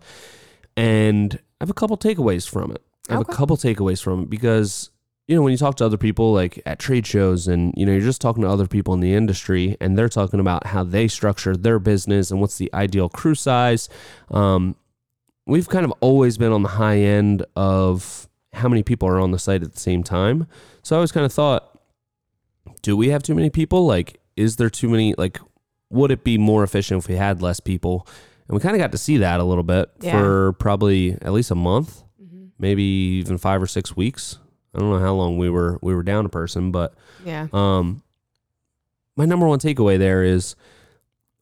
[0.77, 2.81] And I have a couple takeaways from it.
[3.09, 3.33] I have Okay.
[3.33, 4.91] a couple takeaways from it because,
[5.27, 7.91] you know, when you talk to other people like at trade shows and, you know,
[7.91, 11.07] you're just talking to other people in the industry and they're talking about how they
[11.07, 13.89] structure their business and what's the ideal crew size.
[14.31, 14.75] Um,
[15.45, 19.31] we've kind of always been on the high end of how many people are on
[19.31, 20.47] the site at the same time.
[20.83, 21.77] So I always kind of thought,
[22.81, 23.85] do we have too many people?
[23.85, 25.13] Like, is there too many?
[25.17, 25.39] Like,
[25.89, 28.07] would it be more efficient if we had less people?
[28.47, 30.11] And we kind of got to see that a little bit Yeah.
[30.11, 34.37] for probably at least a month, hmm maybe even five or six weeks.
[34.75, 36.93] I don't know how long we were we were down a person, but
[37.25, 37.47] Yeah.
[37.53, 38.03] um,
[39.15, 40.55] my number one takeaway there is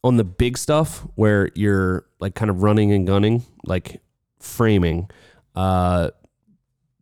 [0.03, 4.01] on the big stuff where you're like kind of running and gunning, like
[4.39, 5.09] framing,
[5.55, 6.11] uh,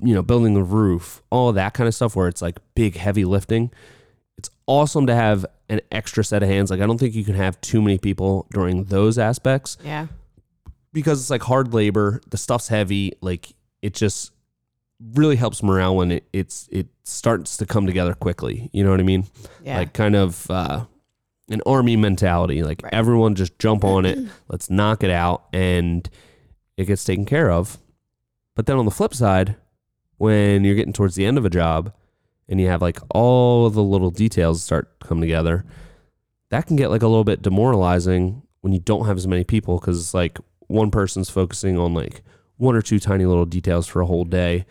[0.01, 3.23] you know, building the roof, all that kind of stuff where it's like big, heavy
[3.25, 3.69] lifting.
[4.67, 6.71] Awesome to have an extra set of hands.
[6.71, 10.07] Like, I don't think you can have too many people during those aspects Yeah.
[10.91, 12.21] because it's like hard labor.
[12.29, 13.13] The stuff's heavy.
[13.21, 14.31] Like, it just
[15.13, 18.69] really helps morale when it, it's it starts to come together quickly.
[18.73, 19.27] You know what I mean?
[19.63, 19.77] Yeah.
[19.79, 20.85] Like kind of uh,
[21.49, 22.63] an army mentality.
[22.63, 22.93] Like Right.
[22.93, 24.17] everyone just jump on it.
[24.47, 26.09] Let's knock it out, and
[26.77, 27.77] it gets taken care of.
[28.55, 29.57] But then on the flip side,
[30.17, 31.93] when you're getting towards the end of a job,
[32.47, 35.65] and you have like all the little details start to come together,
[36.49, 39.79] that can get like a little bit demoralizing when you don't have as many people
[39.79, 42.23] because it's like one person's focusing on like
[42.57, 44.65] one or two tiny little details for a whole day.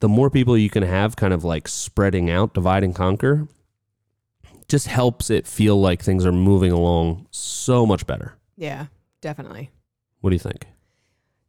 [0.00, 3.46] The more people you can have kind of like spreading out, divide and conquer,
[4.68, 8.36] just helps it feel like things are moving along so much better.
[8.56, 8.86] yeah.
[9.20, 9.70] Definitely.
[10.20, 10.66] What do you think?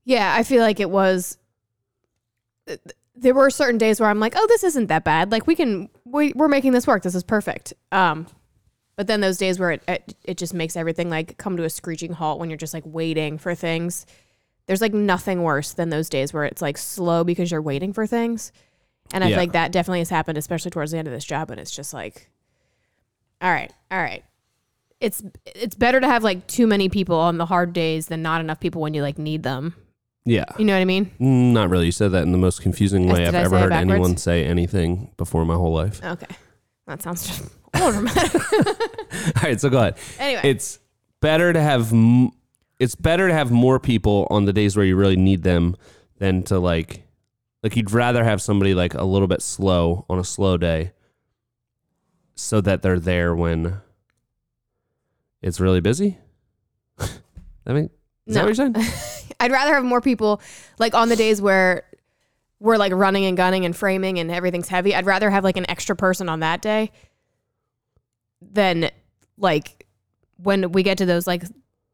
[0.05, 1.39] Yeah, I feel like it was.
[3.23, 5.31] Th- th- There were certain days where I'm like, "Oh, this isn't that bad.
[5.31, 7.03] Like we can, we, we're making this work.
[7.03, 8.27] This is perfect." Um,
[8.95, 11.69] but then those days where it, it it just makes everything like come to a
[11.69, 14.05] screeching halt when you're just like waiting for things.
[14.67, 18.05] There's like nothing worse than those days where it's like slow because you're waiting for
[18.07, 18.51] things,
[19.13, 19.35] and I Yeah.
[19.35, 21.51] feel like that definitely has happened, especially towards the end of this job.
[21.51, 22.29] And it's just like,
[23.41, 24.23] all right, all right.
[25.01, 28.39] It's it's better to have like too many people on the hard days than not
[28.39, 29.75] enough people when you like need them.
[30.25, 30.45] Yeah.
[30.57, 31.11] You know what I mean?
[31.19, 31.85] Not really.
[31.87, 33.69] You said that in the most confusing way I've did I ever say it heard
[33.71, 33.91] backwards?
[33.91, 36.01] anyone say anything before my whole life.
[36.03, 36.27] Okay.
[36.87, 38.35] That sounds just dramatic.
[38.65, 39.97] All right, so go ahead.
[40.19, 40.41] anyway.
[40.45, 40.79] It's
[41.21, 42.31] better to have m-
[42.79, 45.75] it's better to have more people on the days where you really need them
[46.19, 47.03] than to like
[47.61, 50.91] like you'd rather have somebody like a little bit slow on a slow day
[52.35, 53.77] so that they're there when
[55.41, 56.17] it's really busy.
[56.99, 57.89] I mean,
[58.25, 58.47] is that No.
[58.47, 59.22] what you're saying?
[59.39, 60.41] I'd rather have more people
[60.79, 61.83] like on the days where
[62.59, 64.95] we're like running and gunning and framing and everything's heavy.
[64.95, 66.91] I'd rather have like an extra person on that day
[68.41, 68.89] than
[69.37, 69.85] like
[70.37, 71.43] when we get to those like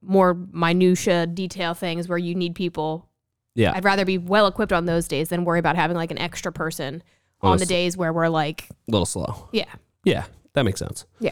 [0.01, 3.07] more minutia detail things where you need people.
[3.55, 3.73] Yeah.
[3.75, 6.51] I'd rather be well equipped on those days than worry about having like an extra
[6.51, 7.03] person
[7.41, 9.47] on the days where we're like, A little slow.
[9.51, 9.65] yeah,
[10.03, 11.05] Yeah, that makes sense.
[11.19, 11.31] yeah,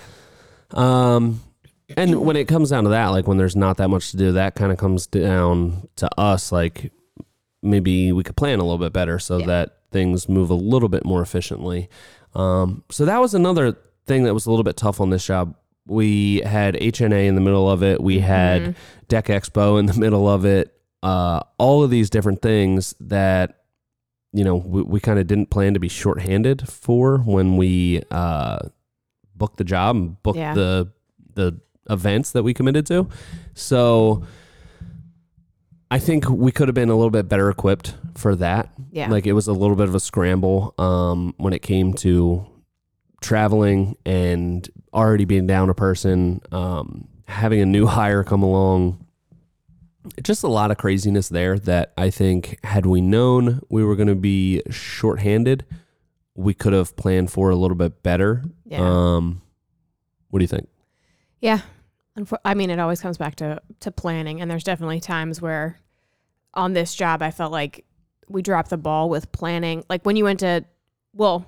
[0.71, 1.41] Um,
[1.95, 4.33] and when it comes down to that, like when there's not that much to do,
[4.33, 6.51] that kind of comes down to us.
[6.51, 6.91] Like
[7.63, 9.45] maybe we could plan a little bit better so Yeah.
[9.47, 11.89] that things move a little bit more efficiently.
[12.35, 15.55] Um, so that was another thing that was a little bit tough on this job.
[15.87, 18.01] We had HNA in the middle of it.
[18.01, 18.71] We had Mm-hmm.
[19.07, 20.73] Deck Expo in the middle of it.
[21.01, 23.53] Uh, all of these different things that
[24.33, 28.59] you know we, we kind of didn't plan to be shorthanded for when we uh,
[29.35, 30.53] booked the job and booked Yeah.
[30.53, 30.91] the
[31.35, 33.07] the events that we committed to.
[33.53, 34.23] So
[35.89, 38.73] I think we could have been a little bit better equipped for that.
[38.91, 39.09] yeah.
[39.09, 42.45] Like it was a little bit of a scramble um, when it came to
[43.21, 49.05] traveling and already being down a person, um, having a new hire come along.
[50.23, 54.07] Just a lot of craziness there that I think had we known we were going
[54.07, 55.65] to be shorthanded,
[56.33, 58.43] we could have planned for a little bit better.
[58.65, 58.79] Yeah.
[58.81, 59.41] Um,
[60.29, 60.69] what do you think?
[61.41, 61.61] Yeah.
[62.43, 64.41] I mean, it always comes back to, to planning.
[64.41, 65.77] And there's definitely times where
[66.53, 67.85] on this job, I felt like
[68.29, 69.83] we dropped the ball with planning.
[69.89, 70.65] Like when you went to,
[71.13, 71.45] well,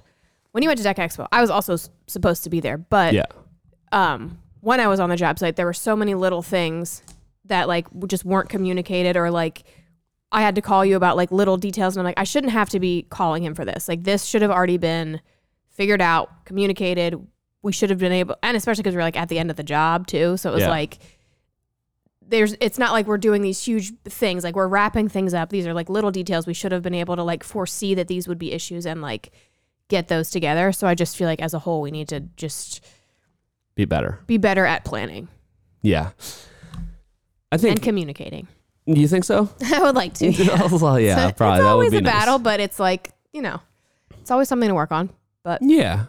[0.52, 2.78] when you went to Deck Expo, I was also s- supposed to be there.
[2.78, 3.26] But Yeah.
[3.92, 7.02] um, when I was on the job site, there were so many little things
[7.46, 9.64] that like just weren't communicated or like
[10.32, 11.96] I had to call you about like little details.
[11.98, 13.88] And I'm like, I shouldn't have to be calling him for this.
[13.88, 15.22] Like this should have already been
[15.70, 17.16] figured out, communicated.
[17.62, 19.64] We should have been able, and especially because we're like at the end of the
[19.64, 20.38] job too.
[20.38, 20.70] So it was Yeah.
[20.70, 20.98] like,
[22.26, 24.44] there's, it's not like we're doing these huge things.
[24.44, 25.50] Like we're wrapping things up.
[25.50, 26.46] These are like little details.
[26.48, 29.32] We should have been able to like foresee that these would be issues and like
[29.88, 30.72] get those together.
[30.72, 32.86] So I just feel like as a whole, we need to just
[33.76, 34.20] Be better.
[34.28, 35.28] be better at planning
[35.82, 36.12] Yeah.
[37.52, 37.72] I think.
[37.78, 38.48] and communicating.
[38.88, 39.50] Do you think so?
[39.66, 40.28] I would like to.
[40.32, 40.68] Yeah.
[40.72, 41.58] well, yeah, So probably.
[41.60, 42.14] It's that always would be a nice.
[42.14, 43.60] battle, but it's like you know,
[44.22, 45.10] it's always something to work on.
[45.44, 46.06] But Yeah.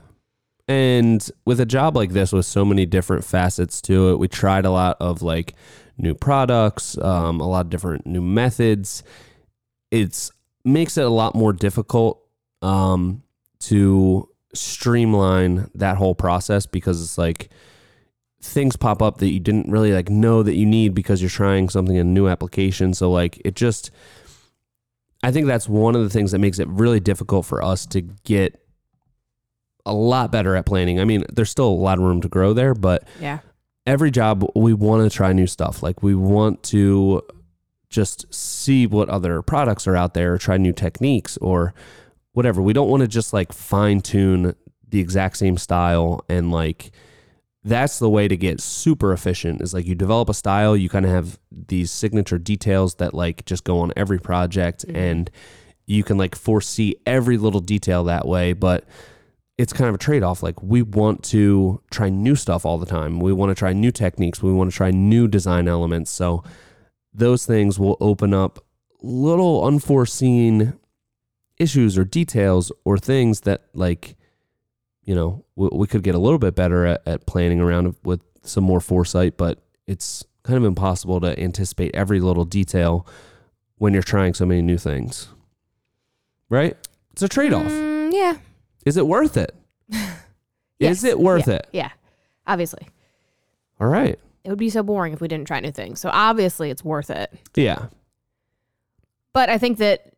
[0.70, 4.64] And with a job like this, with so many different facets to it, we tried
[4.64, 5.56] a lot of like
[5.98, 9.02] new products, um, a lot of different new methods.
[9.90, 10.30] It's
[10.64, 12.24] makes it a lot more difficult
[12.62, 13.24] um,
[13.62, 17.48] to streamline that whole process because it's like
[18.40, 21.68] things pop up that you didn't really like know that you need because you're trying
[21.68, 22.94] something in a new application.
[22.94, 23.90] So like it just
[25.24, 28.02] I think that's one of the things that makes it really difficult for us to
[28.02, 28.64] get
[29.86, 31.00] a lot better at planning.
[31.00, 33.38] I mean, there's still a lot of room to grow there, but yeah,
[33.86, 35.82] every job we want to try new stuff.
[35.82, 37.22] Like we want to
[37.88, 41.74] just see what other products are out there, or try new techniques or
[42.32, 42.62] whatever.
[42.62, 44.54] We don't want to just like fine tune
[44.88, 46.90] the exact same style and like
[47.62, 51.04] that's the way to get super efficient is like you develop a style, you kind
[51.04, 54.96] of have these signature details that like just go on every project Mhm.
[54.96, 55.30] and
[55.86, 58.84] you can like foresee every little detail that way, but
[59.60, 60.42] it's kind of a trade off.
[60.42, 63.20] Like we want to try new stuff all the time.
[63.20, 64.42] We want to try new techniques.
[64.42, 66.10] We want to try new design elements.
[66.10, 66.42] So
[67.12, 68.64] those things will open up
[69.02, 70.78] little unforeseen
[71.58, 74.16] issues or details or things that like,
[75.04, 78.22] you know, we, we could get a little bit better at, at planning around with
[78.42, 83.06] some more foresight, but it's kind of impossible to anticipate every little detail
[83.76, 85.28] when you're trying so many new things.
[86.48, 86.78] Right?
[87.12, 87.70] It's a trade off.
[87.70, 88.38] Mm, yeah,
[88.86, 89.54] Is it worth it?
[90.78, 90.96] Yes.
[90.98, 91.68] Is it worth yeah, it?
[91.74, 91.90] Yeah,
[92.46, 92.88] obviously,
[93.78, 94.18] All right.
[94.44, 96.00] it would be so boring if we didn't try new things.
[96.00, 97.30] So obviously, it's worth it.
[97.54, 97.88] Yeah.
[99.34, 100.14] But I think that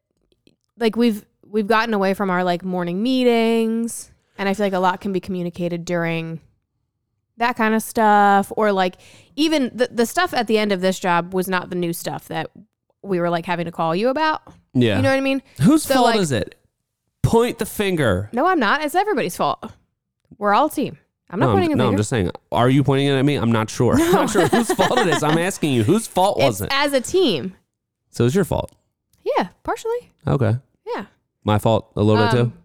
[0.79, 4.79] like we've we've gotten away from our like morning meetings, and I feel like a
[4.79, 6.41] lot can be communicated during
[7.39, 8.99] that kind of stuff, or like
[9.35, 12.29] even the the stuff at the end of this job was not the new stuff
[12.29, 12.51] that
[13.03, 14.43] we were like having to call you about.
[14.75, 14.97] Yeah.
[14.99, 15.43] You know what I mean?
[15.61, 16.55] Whose So, fault like- is it?
[17.23, 18.29] Point the finger.
[18.33, 18.85] No, I'm not.
[18.85, 19.65] It's everybody's fault.
[20.39, 20.99] We're all a team.
[21.31, 21.89] I'm not no, pointing I'm, no.
[21.89, 22.31] I'm just saying.
[22.51, 23.37] Are you pointing it at me?
[23.37, 23.95] I'm not sure.
[23.95, 25.23] I'm not sure whose fault it is.
[25.23, 26.69] I'm asking you, whose fault was it?
[26.73, 27.55] as a team.
[28.11, 28.71] So it's your fault.
[29.25, 30.11] Yeah, partially.
[30.27, 30.57] Okay.
[30.95, 31.07] Yeah.
[31.45, 32.57] My fault a little bit Um, too.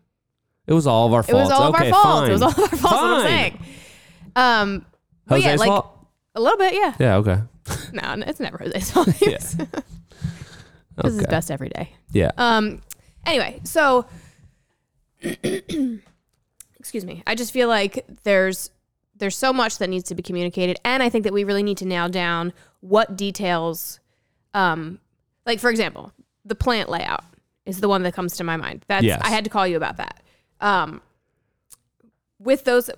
[0.67, 1.49] It was all of our faults.
[1.49, 2.19] It was all okay, of our faults.
[2.19, 2.29] Fine.
[2.29, 2.83] It was all of our faults.
[2.83, 3.59] What I'm saying.
[4.35, 4.85] Um,
[5.29, 6.07] Jose's yeah, like fault.
[6.35, 6.73] a little bit.
[6.73, 6.93] Yeah.
[6.99, 7.15] Yeah.
[7.17, 7.39] Okay.
[7.93, 9.09] No, it's never Jose's fault.
[9.21, 9.37] Yeah.
[11.03, 11.93] This is best every day.
[12.11, 12.31] Yeah.
[12.37, 12.81] Um.
[13.25, 14.07] Anyway, so
[16.79, 17.23] excuse me.
[17.27, 18.71] I just feel like there's
[19.15, 21.77] there's so much that needs to be communicated, and I think that we really need
[21.77, 23.99] to nail down what details.
[24.53, 24.99] Um,
[25.45, 26.11] like for example,
[26.45, 27.23] the plant layout
[27.65, 28.85] is the one that comes to my mind.
[28.87, 29.21] That's Yes.
[29.23, 30.21] I had to call you about that.
[30.61, 31.01] Um,
[32.39, 32.89] with those.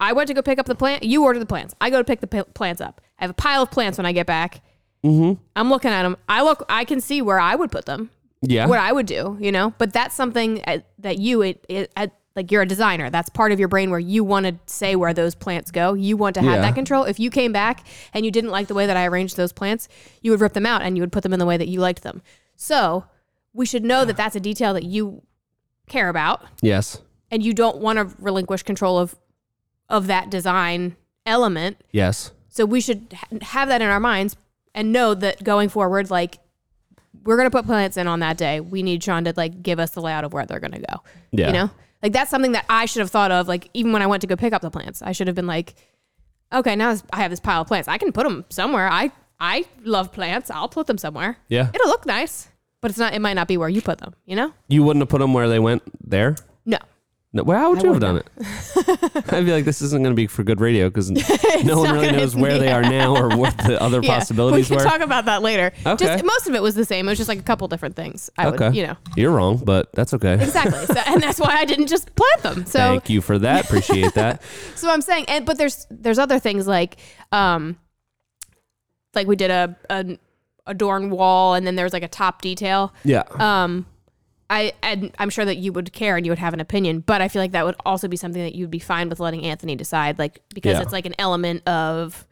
[0.00, 1.02] I went to go pick up the plant.
[1.02, 1.74] You order the plants.
[1.80, 3.00] I go to pick the p- plants up.
[3.18, 4.62] I have a pile of plants when I get back.
[5.04, 5.42] Mm-hmm.
[5.56, 6.16] I'm looking at them.
[6.28, 6.64] I look.
[6.68, 8.10] I can see where I would put them,
[8.40, 8.66] Yeah.
[8.66, 9.74] what I would do, you know.
[9.78, 13.10] But that's something uh, that you, it, it, at, like you're a designer.
[13.10, 15.94] That's part of your brain where you want to say where those plants go.
[15.94, 16.60] You want to have Yeah.
[16.62, 17.04] that control.
[17.04, 17.84] If you came back
[18.14, 19.88] and you didn't like the way that I arranged those plants,
[20.22, 21.80] you would rip them out and you would put them in the way that you
[21.80, 22.22] liked them.
[22.54, 23.04] So
[23.52, 25.22] we should know that that's a detail that you
[25.88, 27.00] care about yes.
[27.30, 29.16] and you don't want to relinquish control of
[29.88, 31.78] of that design element.
[31.92, 32.30] Yes.
[32.50, 34.36] So we should ha- have that in our minds
[34.74, 36.38] and know that going forward, like
[37.24, 38.60] we're gonna put plants in on that day.
[38.60, 41.02] We need Sean to like give us the layout of where they're gonna go.
[41.32, 41.46] Yeah.
[41.48, 41.70] You know,
[42.02, 43.48] like that's something that I should have thought of.
[43.48, 45.46] Like even when I went to go pick up the plants, I should have been
[45.46, 45.74] like,
[46.52, 47.88] okay, now this- I have this pile of plants.
[47.88, 48.88] I can put them somewhere.
[48.88, 49.10] I
[49.40, 50.50] I love plants.
[50.50, 51.36] I'll put them somewhere.
[51.48, 51.70] Yeah.
[51.72, 52.48] It'll look nice,
[52.80, 53.14] but it's not.
[53.14, 54.14] It might not be where you put them.
[54.26, 54.52] You know?
[54.68, 56.34] You wouldn't have put them where they went there?
[56.66, 56.78] No.
[57.30, 58.26] No, well, how would I you have done it?
[59.34, 61.10] I'd be like, this isn't going to be for good radio because
[61.64, 64.76] no one really knows where they are now or what the other Yeah, possibilities we
[64.76, 64.90] can were.
[64.90, 65.70] talk about that later.
[65.84, 66.06] Okay.
[66.06, 67.06] Just most of it was the same.
[67.06, 68.30] It was just like a couple different things.
[68.38, 68.68] I okay.
[68.68, 70.34] would, you know, You're wrong, but that's okay.
[70.34, 70.86] exactly.
[70.86, 72.64] So, and that's why I didn't just plant them.
[72.64, 73.66] So, Thank you for that.
[73.66, 74.40] Appreciate that.
[74.74, 76.96] so I'm saying, and but there's there's other things like,
[77.30, 77.76] um,
[79.14, 80.18] like we did a an
[80.66, 82.94] adorn wall, and then there's like a top detail.
[83.04, 83.24] Yeah.
[83.38, 83.84] Um,
[84.50, 87.20] I and I'm sure that you would care and you would have an opinion, but
[87.20, 89.76] I feel like that would also be something that you'd be fine with letting Anthony
[89.76, 90.82] decide, like because Yeah.
[90.82, 92.26] it's like an element of,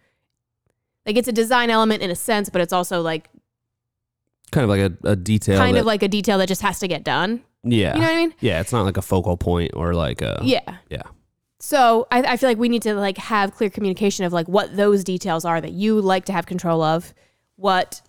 [1.05, 3.29] like it's a design element in a sense, but it's also like
[4.51, 5.59] kind of like a, a detail.
[5.59, 7.43] kind that- of like a detail that just has to get done.
[7.65, 7.95] yeah.
[7.95, 8.35] You know what I mean?
[8.41, 10.39] Yeah, it's not like a focal point or like a.
[10.43, 10.77] Yeah.
[10.89, 11.03] Yeah.
[11.59, 14.77] So I, I feel like we need to like have clear communication of like what
[14.77, 17.13] those details are that you like to have control of,
[17.57, 18.01] what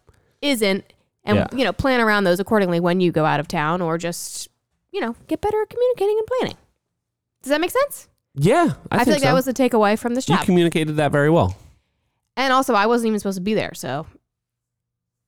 [0.41, 0.83] isn't,
[1.27, 1.47] and Yeah.
[1.55, 4.47] you know plan around those accordingly when you go out of town or just
[4.91, 6.57] you know get better at communicating and planning.
[7.43, 8.07] Does that make sense?
[8.33, 8.73] Yeah.
[8.91, 11.29] I, I, feel think like that was the takeaway from this You communicated that very
[11.29, 11.55] well.
[12.35, 14.05] and also, I wasn't even supposed to be there, so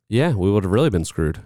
[0.10, 1.40] Yeah, we would have really been screwed.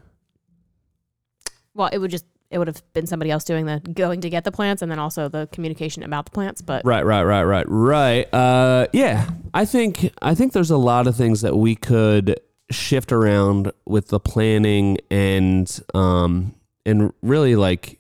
[1.74, 4.44] well, it would just it would have been somebody else doing the going to get
[4.44, 6.62] the plants and then also the communication about the plants.
[6.62, 8.32] But Right, right, right, right, right.
[8.34, 12.40] Uh, yeah, I think I think there's a lot of things that we could
[12.74, 16.54] shift around with the planning and um
[16.86, 18.00] and really like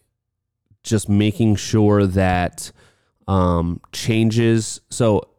[0.84, 2.72] just making sure that
[3.28, 4.82] um changes.
[4.90, 5.30] So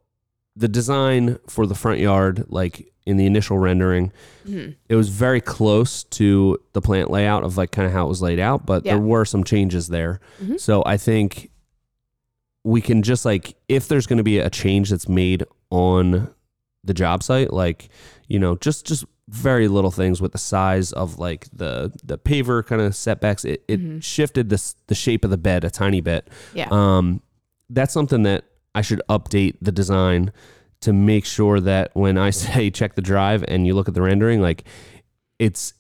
[0.57, 4.11] the design for the front yard, like in the initial rendering,
[4.47, 4.77] Mhm.
[4.89, 8.23] it was very close to the plant layout of like kind of how it was
[8.23, 8.93] laid out, but Yeah.
[8.95, 10.21] there were some changes there.
[10.43, 10.59] Mhm.
[10.59, 11.51] So I think
[12.63, 16.31] we can just like if there's going to be a change that's made on
[16.83, 17.91] the job site, like
[18.29, 22.65] you know, just just very little things with the size of like the the paver
[22.65, 23.45] kind of setbacks.
[23.45, 24.03] It it Mhm.
[24.03, 26.29] shifted this the shape of the bed a tiny bit.
[26.55, 27.23] yeah, Um,
[27.71, 28.45] that's something that
[28.75, 30.31] I should update the design
[30.81, 34.03] to make sure that when I say check the drive and you look at the
[34.03, 34.65] rendering, like
[35.39, 35.73] it's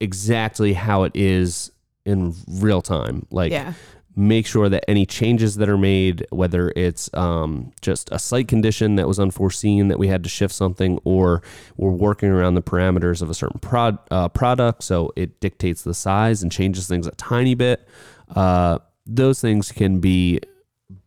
[0.00, 1.70] exactly how it is
[2.06, 3.26] in real time.
[3.30, 3.74] Like yeah,
[4.18, 8.96] make sure that any changes that are made, whether it's um, just a site condition
[8.96, 11.40] that was unforeseen that we had to shift something, or
[11.76, 15.94] we're working around the parameters of a certain prod, uh, product, so it dictates the
[15.94, 17.86] size and changes things a tiny bit.
[18.34, 20.40] Uh, those things can be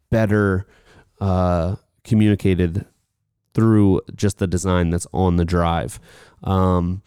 [0.09, 0.65] better
[1.19, 2.85] uh, communicated
[3.53, 5.99] through just the design that's on the drive.
[6.43, 7.03] Um,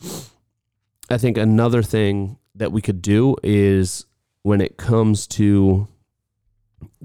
[1.09, 4.05] I think another thing that we could do is
[4.43, 5.89] when it comes to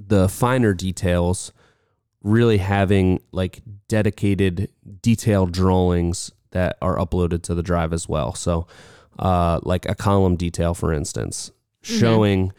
[0.07, 1.51] the finer details,
[2.23, 4.69] really having like dedicated
[5.01, 8.33] detailed drawings that are uploaded to the drive as well.
[8.33, 8.67] So,
[9.17, 12.53] uh, like a column detail, for instance, showing,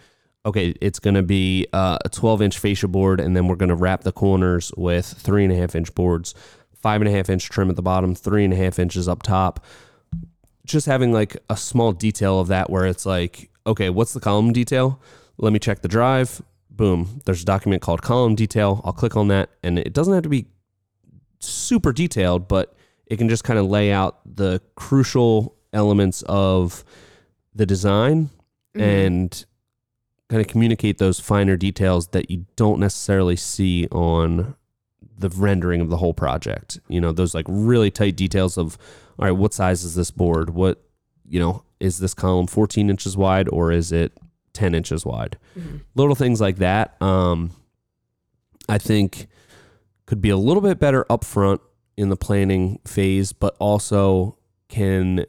[0.45, 3.71] okay, it's going to be uh, a 12 inch fascia board, and then we're going
[3.71, 6.35] to wrap the corners with three and a half inch boards,
[6.75, 9.23] five and a half inch trim at the bottom, three and a half inches up
[9.23, 9.65] top.
[10.67, 14.53] Just having like a small detail of that where it's like, okay, what's the column
[14.53, 15.01] detail?
[15.39, 16.43] Let me check the drive.
[16.81, 17.21] Boom.
[17.27, 18.81] There's a document called column detail.
[18.85, 20.47] I'll click on that, and it doesn't have to be
[21.39, 22.75] super detailed, but
[23.05, 26.83] it can just kind of lay out the crucial elements of
[27.55, 28.31] the design
[28.75, 28.81] Mhm.
[28.81, 29.45] and
[30.31, 34.55] kind of communicate those finer details that you don't necessarily see on
[35.19, 36.81] the rendering of the whole project.
[36.89, 38.79] You know, those like really tight details of,
[39.19, 40.49] all right, what size is this board?
[40.49, 40.83] What,
[41.29, 44.17] you know, is this column 14 inches wide or is it
[44.53, 45.39] 10 inches wide?
[45.59, 45.81] Mhm.
[45.95, 47.01] Little things like that.
[47.03, 47.51] Um,
[48.69, 49.27] I think
[50.07, 51.61] could be a little bit better upfront
[51.97, 54.37] in the planning phase, but also
[54.69, 55.25] can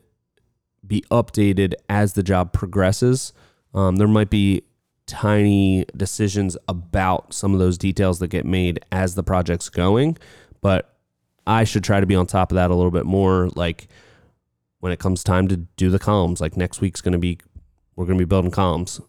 [0.86, 3.34] be updated as the job progresses.
[3.74, 4.64] Um, there might be
[5.06, 10.18] tiny decisions about some of those details that get made as the project's going,
[10.62, 10.98] but
[11.46, 13.50] I should try to be on top of that a little bit more.
[13.56, 13.88] Like
[14.80, 17.38] when it comes time to do the columns, like next week's going to be,
[17.96, 19.02] we're we're going to be building columns.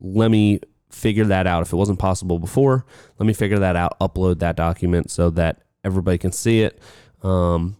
[0.00, 1.62] Let me figure that out.
[1.62, 2.84] If it wasn't possible before,
[3.18, 6.80] let me figure that out, upload that document so that everybody can see it.
[7.22, 7.76] Um,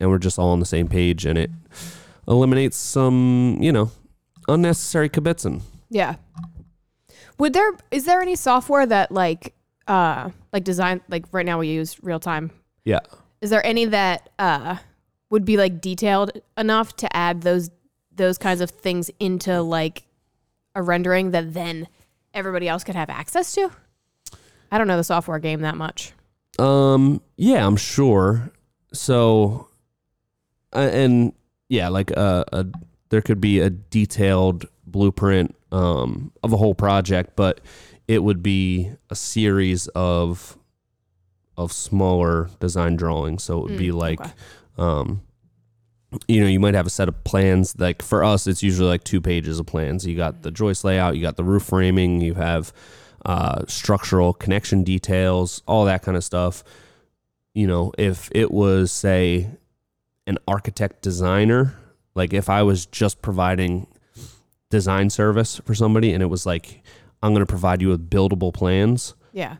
[0.00, 1.50] and we're just all on the same page and it
[2.26, 3.90] eliminates some, you know,
[4.48, 5.62] unnecessary kibitzing.
[5.90, 6.16] Yeah.
[7.38, 9.54] Would there is there any software that like
[9.88, 12.50] uh like design like right now we use real time?
[12.84, 13.00] Yeah.
[13.40, 14.76] Is there any that uh
[15.30, 17.70] would be like detailed enough to add those
[18.14, 20.04] those kinds of things into like
[20.74, 21.88] a rendering that then
[22.34, 23.70] everybody else could have access to?
[24.70, 26.12] I don't know the software game that much.
[26.58, 28.50] Um, yeah, I'm sure.
[28.92, 29.68] So,
[30.74, 31.32] uh, and
[31.68, 32.66] yeah, like uh, a
[33.10, 37.60] there could be a detailed blueprint um, of a whole project, but
[38.08, 40.58] it would be a series of
[41.58, 43.42] of smaller design drawings.
[43.44, 44.30] So it would be Mm, like, okay.
[44.78, 45.22] um,
[46.28, 47.78] you know, you might have a set of plans.
[47.78, 50.06] Like for us, it's usually like two pages of plans.
[50.06, 52.72] You got the joist layout, you got the roof framing, you have
[53.24, 56.64] uh, structural connection details, all that kind of stuff.
[57.54, 59.48] You know, if it was say
[60.26, 61.74] an architect designer,
[62.14, 63.86] like if I was just providing
[64.70, 66.82] design service for somebody and it was like
[67.22, 69.56] I'm going to provide you with buildable plans, Yeah.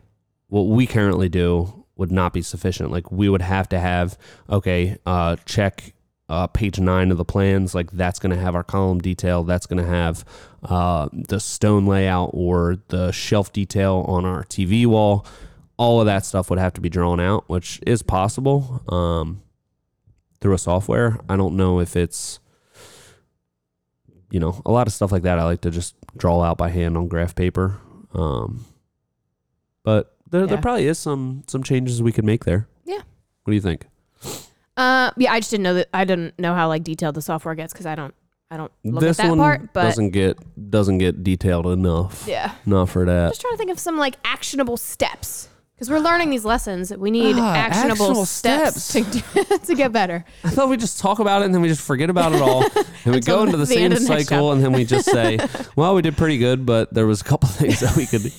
[0.47, 2.91] what we currently do would not be sufficient.
[2.91, 4.17] Like we would have to have
[4.49, 5.93] okay, uh, check
[6.29, 7.75] uh, page nine of the plans.
[7.75, 9.43] Like that's going to have our column detail.
[9.43, 10.25] That's going to have
[10.63, 15.25] uh, the stone layout or the shelf detail on our TV wall.
[15.77, 19.41] All of that stuff would have to be drawn out, which is possible um,
[20.39, 21.19] through a software.
[21.27, 22.39] I don't know if it's
[24.31, 25.39] you know a lot of stuff like that.
[25.39, 27.79] I like to just draw out by hand on graph paper.
[28.13, 28.65] Um,
[29.83, 32.67] but there, there probably is some some changes we could make there.
[32.85, 33.01] Yeah.
[33.43, 33.87] What do you think?
[34.77, 37.55] Uh yeah, I just didn't know that I didn't know how like detailed the software
[37.55, 38.13] gets cuz I don't
[38.51, 40.37] I don't look this at that one part, but doesn't get
[40.69, 42.25] doesn't get detailed enough.
[42.27, 42.53] yeah.
[42.65, 43.25] Not for that.
[43.25, 46.95] I'm just trying to think of some like actionable steps because we're learning these lessons.
[46.95, 50.23] We need Ah, actionable, actionable steps, to, to get better.
[50.43, 52.63] I thought we just talk about it and then we just forget about it all,
[53.05, 55.39] and we go into the the same the cycle, and then we just say,
[55.75, 58.31] "Well, we did pretty good, but there was a couple things that we could."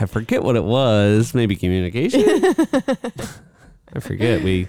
[0.00, 1.34] I forget what it was.
[1.34, 2.22] Maybe communication.
[3.92, 4.42] I forget.
[4.42, 4.68] We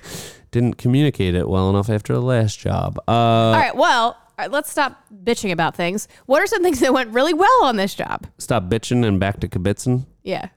[0.55, 2.97] didn't communicate it well enough after the last job.
[3.07, 6.07] Uh, All right, well, all right, let's stop bitching about things.
[6.27, 8.25] What are some things that went really well on this job?
[8.37, 10.05] Stop bitching and back to kibitzing.
[10.23, 10.47] Yeah,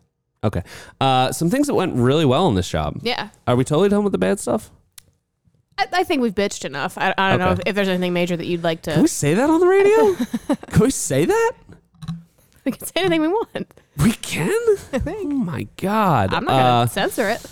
[0.44, 0.62] Okay.
[1.00, 3.00] Uh, some things that went really well in this job.
[3.02, 3.30] yeah.
[3.48, 4.70] Are we totally done with the bad stuff?
[5.76, 6.96] I, I think we've bitched enough.
[6.96, 8.92] I, I don't know if, if there's anything major that you'd like to.
[8.92, 10.14] Can we say that on the radio?
[10.70, 11.52] can we say that?
[12.64, 13.74] We can say anything we want.
[14.02, 14.48] We can?
[14.92, 15.32] I think.
[15.32, 16.32] Oh my god.
[16.32, 17.44] I'm not gonna Uh, censor it.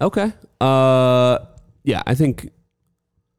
[0.00, 0.32] okay.
[0.60, 1.38] Uh
[1.84, 2.50] yeah, I think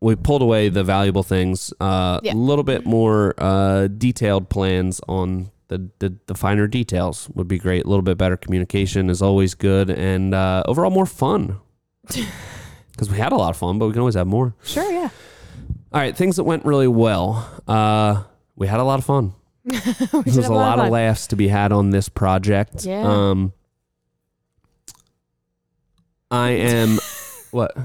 [0.01, 1.73] we pulled away the valuable things.
[1.79, 2.33] Uh, A Yeah.
[2.33, 7.85] little bit more uh, detailed plans on the, the the finer details would be great.
[7.85, 11.59] A little bit better communication is always good, and uh, overall more fun.
[12.91, 14.53] Because we had a lot of fun, but we can always have more.
[14.63, 15.09] Sure, yeah.
[15.91, 17.49] All right, things that went really well.
[17.67, 18.21] Uh,
[18.55, 19.33] we had a lot of fun.
[19.65, 22.85] There's a lot of laughs to be had on this project.
[22.85, 23.01] Yeah.
[23.01, 23.51] Um,
[26.29, 26.99] I am
[27.51, 27.75] what?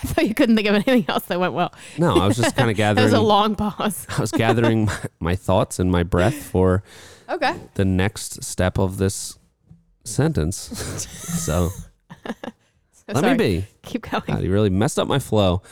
[0.04, 1.72] I thought you couldn't think of anything else that went well.
[1.98, 4.06] No, I was just kind of That was a long pause.
[4.16, 6.82] I was gathering my, my thoughts and my breath for
[7.28, 7.54] Okay.
[7.74, 9.38] the next step of this
[10.04, 10.56] sentence.
[11.44, 11.70] so
[13.08, 13.66] let me be.
[13.82, 14.22] Keep going.
[14.26, 15.62] God, you really messed up my flow.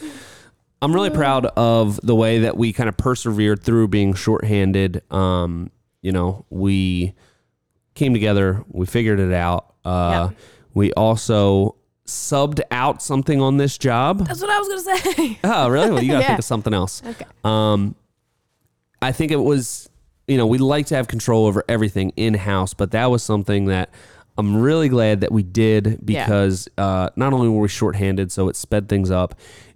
[0.80, 5.02] I'm really proud of the way that we kind of persevered through being shorthanded.
[5.12, 5.70] Um,
[6.02, 7.14] you know, we
[7.94, 9.74] came together, we figured it out.
[9.84, 10.30] Uh,
[10.74, 11.74] We also
[12.08, 14.26] subbed out something on this job.
[14.26, 15.38] That's what I was gonna say.
[15.44, 15.90] Oh, really?
[15.90, 16.26] Well, you got to Yeah.
[16.28, 17.02] think of something else.
[17.04, 17.24] Okay.
[17.44, 17.94] Um,
[19.00, 19.88] I think it was,
[20.26, 23.66] you know, we like to have control over everything in house, but that was something
[23.66, 23.90] that
[24.36, 28.56] I'm really glad that we did because uh, not only were we shorthanded, so it
[28.56, 29.34] sped things up.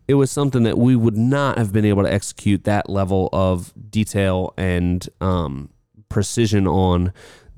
[0.09, 3.72] It was something that we would not have been able to execute that level of
[3.91, 5.68] detail and um,
[6.09, 7.12] precision on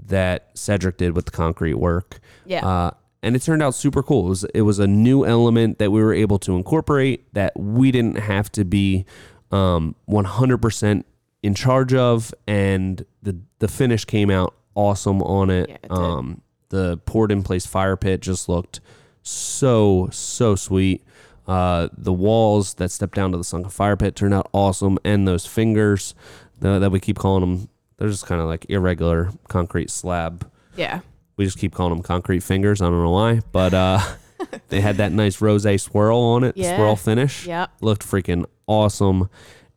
[0.07, 2.20] that Cedric did with the concrete work.
[2.45, 2.66] Yeah.
[2.66, 2.91] Uh,
[3.25, 4.27] and it turned out super cool.
[4.27, 7.91] It was, it was a new element that we were able to incorporate that we
[7.91, 9.07] didn't have to be
[9.51, 11.05] um, 100%
[11.43, 12.35] in charge of.
[12.47, 15.70] And the, the finish came out awesome on it.
[15.70, 18.81] Yeah, it um, the poured in place fire pit just looked
[19.22, 21.03] so, so sweet.
[21.47, 24.99] Uh, the walls that step down to the sunken fire pit turned out awesome.
[25.03, 26.14] And those fingers
[26.62, 31.01] uh, that we keep calling them, they're just kind of like irregular concrete slab yeah.
[31.37, 32.80] We just keep calling them concrete fingers.
[32.80, 34.01] I don't know why, but uh,
[34.68, 36.76] they had that nice rose swirl on it, Yeah.
[36.76, 37.47] swirl finish.
[37.47, 37.70] Yep.
[37.80, 39.28] Looked freaking awesome,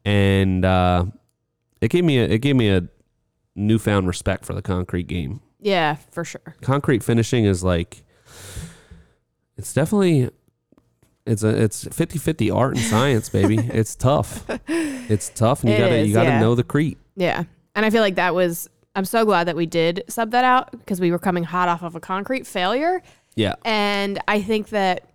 [0.05, 1.05] and uh,
[1.81, 2.87] it gave me a, it gave me a
[3.55, 5.41] newfound respect for the concrete game.
[5.59, 6.55] Yeah, for sure.
[6.61, 8.03] Concrete finishing is like
[9.57, 10.29] it's definitely
[11.25, 13.57] it's a it's 50-50 art and science, baby.
[13.73, 14.45] it's tough.
[14.67, 16.39] It's tough and you It got to you got to yeah.
[16.39, 16.97] know the crete.
[17.15, 17.43] Yeah.
[17.75, 20.71] And I feel like that was I'm so glad that we did sub that out
[20.71, 23.01] because we were coming hot off of a concrete failure.
[23.35, 23.53] Yeah.
[23.63, 25.07] And I think that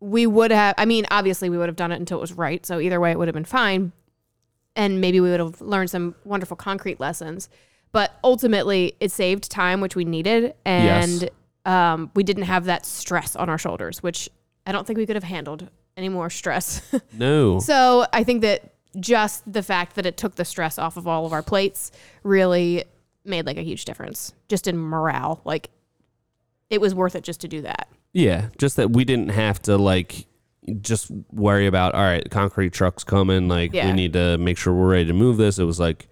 [0.00, 2.66] we would have, I mean, obviously we would have done it until it was right.
[2.66, 3.92] So either way, it would have been fine.
[4.74, 7.48] And maybe we would have learned some wonderful concrete lessons.
[7.92, 10.54] But ultimately, it saved time, which we needed.
[10.64, 11.30] And Yes.
[11.66, 14.28] um, we didn't have that stress on our shoulders, which
[14.66, 16.82] I don't think we could have handled any more stress.
[17.12, 17.60] No.
[17.60, 21.24] so I think that just the fact that it took the stress off of all
[21.26, 21.90] of our plates
[22.22, 22.84] really
[23.24, 25.40] made like a huge difference just in morale.
[25.44, 25.70] Like
[26.70, 27.88] it was worth it just to do that.
[28.12, 30.26] Yeah, just that we didn't have to like
[30.80, 34.90] just worry about all right, concrete trucks coming, like we need to make sure we're
[34.90, 35.58] ready to move this.
[35.58, 36.08] It was like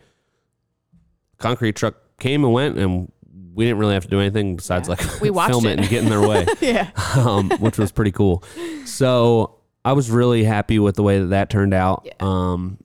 [1.39, 3.11] concrete truck came and went and
[3.55, 4.95] we didn't really have to do anything besides Yeah.
[4.99, 5.73] like We watched film it.
[5.73, 5.81] it.
[5.81, 6.47] and get in their way.
[6.61, 6.91] Yeah.
[7.17, 8.43] um, which was pretty cool.
[8.85, 12.03] So I was really happy with the way that that turned out.
[12.05, 12.13] Yeah.
[12.21, 12.79] Um,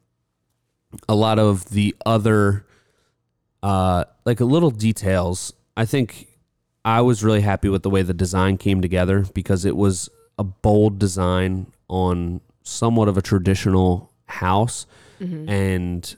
[1.10, 2.66] a lot of the other,
[3.62, 5.54] uh, like a little details.
[5.76, 6.28] I think
[6.86, 10.44] I was really happy with the way the design came together because it was a
[10.44, 14.86] bold design on somewhat of a traditional house,
[15.50, 16.16] and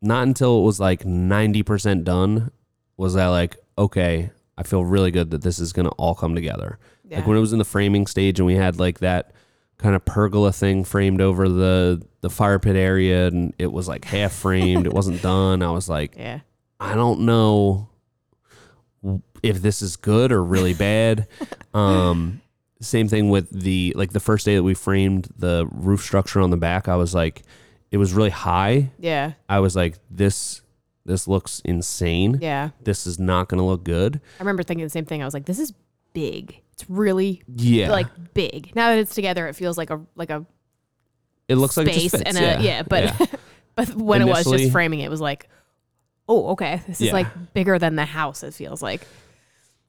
[0.00, 2.52] not until it was like ninety percent done
[2.96, 6.78] was I like, okay, I feel really good that this is gonna all come together.
[7.08, 7.18] Yeah.
[7.18, 9.32] Like when it was in the framing stage and we had like that
[9.78, 14.04] kind of pergola thing framed over the the fire pit area and it was like
[14.04, 15.62] half framed, it wasn't done.
[15.62, 16.40] I was like, yeah.
[16.80, 17.88] I don't know
[19.42, 21.26] if this is good or really bad.
[21.74, 22.40] um,
[22.80, 26.50] same thing with the like the first day that we framed the roof structure on
[26.50, 26.88] the back.
[26.88, 27.42] I was like,
[27.90, 28.90] it was really high.
[28.98, 29.32] Yeah.
[29.48, 30.62] I was like, this
[31.04, 32.38] this looks insane.
[32.40, 32.70] Yeah.
[32.82, 34.20] This is not going to look good.
[34.38, 35.22] I remember thinking the same thing.
[35.22, 35.72] I was like, this is
[36.18, 36.60] big.
[36.72, 38.72] It's really Yeah, like big.
[38.74, 40.44] Now that it's together, it feels like a like a
[41.48, 42.36] it looks like it space just fits.
[42.36, 43.26] and a yeah, but Yeah.
[43.76, 45.48] but when it was just framing, it was like,
[46.28, 47.12] oh, okay, this is Yeah.
[47.12, 48.42] like bigger than the house.
[48.42, 49.06] It feels like.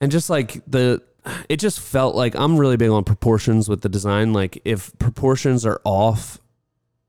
[0.00, 1.02] and just like the
[1.50, 5.66] it just felt like i'm really big on proportions with the design like if proportions
[5.66, 6.38] are off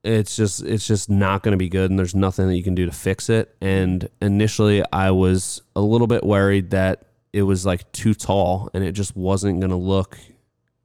[0.03, 2.75] it's just it's just not going to be good and there's nothing that you can
[2.75, 7.65] do to fix it and initially i was a little bit worried that it was
[7.65, 10.17] like too tall and it just wasn't going to look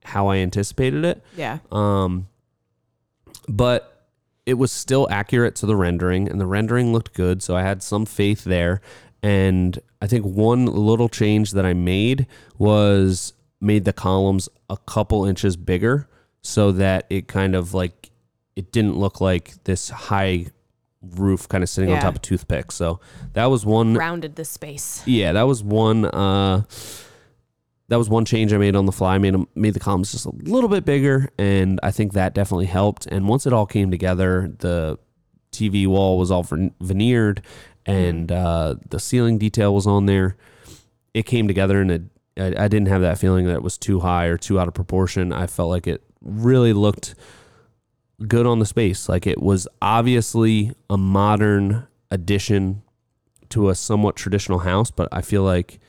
[0.03, 1.59] how i anticipated it Yeah.
[1.71, 2.27] um,
[3.49, 3.93] but
[4.45, 7.43] it was still accurate to the rendering, and the rendering looked good.
[7.43, 8.79] So I had some faith there.
[9.21, 12.27] And I think one little change that I made
[12.57, 16.07] was made the columns a couple inches bigger
[16.41, 18.09] so that it kind of like
[18.55, 20.45] it didn't look like this high
[21.01, 22.01] roof kind of sitting on Yeah.
[22.01, 22.75] top of toothpicks.
[22.75, 22.99] So
[23.33, 25.03] that was one Rounded the space.
[25.05, 26.05] yeah, that was one.
[26.05, 26.63] Uh,
[27.89, 29.15] that was one change I made on the fly.
[29.15, 32.33] I made 'em- made the columns just a little bit bigger, and I think that
[32.33, 33.05] definitely helped.
[33.07, 34.97] And once it all came together, the
[35.53, 37.41] TV wall was all ven- veneered,
[37.85, 40.35] and uh, the ceiling detail was on there.
[41.13, 42.01] It came together, and it,
[42.37, 44.73] I, I didn't have that feeling that it was too high or too out of
[44.73, 45.31] proportion.
[45.31, 47.15] I felt like it really looked
[48.25, 49.07] good on the space.
[49.07, 52.81] Like it was obviously a modern addition
[53.49, 55.79] to a somewhat traditional house, but I feel like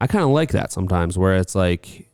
[0.00, 2.08] I kind of like that sometimes where it's like,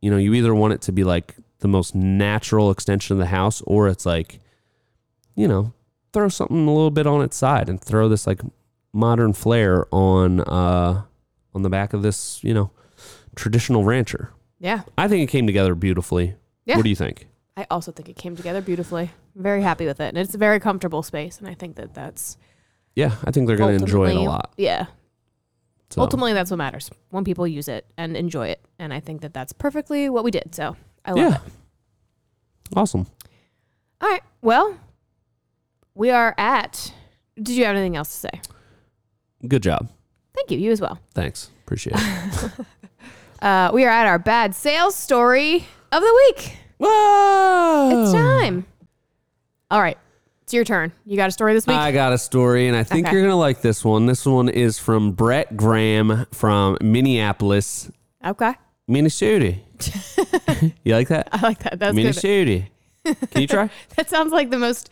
[0.00, 3.26] you know, you either want it to be like the most natural extension of the
[3.26, 4.40] house or it's like,
[5.34, 5.72] you know,
[6.12, 8.40] throw something a little bit on its side and throw this like
[8.92, 11.02] modern flair on uh
[11.54, 12.70] on the back of this, you know,
[13.34, 14.30] traditional rancher.
[14.58, 14.82] Yeah.
[14.96, 16.34] I think it came together beautifully.
[16.64, 16.76] Yeah.
[16.76, 17.26] What do you think?
[17.56, 19.10] I also think it came together beautifully.
[19.34, 21.94] I'm very happy with it, and it's a very comfortable space, and I think that
[21.94, 22.36] that's
[22.94, 24.52] Yeah, I think they're going to enjoy it a lot.
[24.56, 24.86] Yeah.
[25.90, 26.02] So.
[26.02, 29.32] Ultimately, that's what matters when people use it and enjoy it, and I think that
[29.32, 30.54] that's perfectly what we did.
[30.54, 31.36] So I love yeah.
[31.36, 31.52] it.
[32.76, 33.06] Awesome.
[34.00, 34.22] All right.
[34.42, 34.76] Well,
[35.94, 36.92] we are at.
[37.36, 38.40] Did you have anything else to say?
[39.46, 39.88] Good job.
[40.34, 40.58] Thank you.
[40.58, 40.98] You as well.
[41.14, 41.50] Thanks.
[41.64, 42.52] Appreciate it.
[43.42, 46.56] Uh, we are at our bad sales story of the week.
[46.78, 48.02] Whoa!
[48.02, 48.66] It's time.
[49.70, 49.98] All right.
[50.42, 50.92] It's your turn.
[51.04, 51.76] You got a story this week?
[51.76, 53.16] I got a story, and I think Okay.
[53.16, 54.06] you're gonna like this one.
[54.06, 57.90] This one is from Brett Graham from Minneapolis,
[58.24, 58.54] okay.
[58.86, 59.56] Minnesota.
[60.84, 61.28] you like that?
[61.32, 61.80] I like that.
[61.80, 61.96] That's good.
[61.96, 62.62] Minnesota.
[63.04, 63.70] Can you try?
[63.96, 64.90] That sounds like the most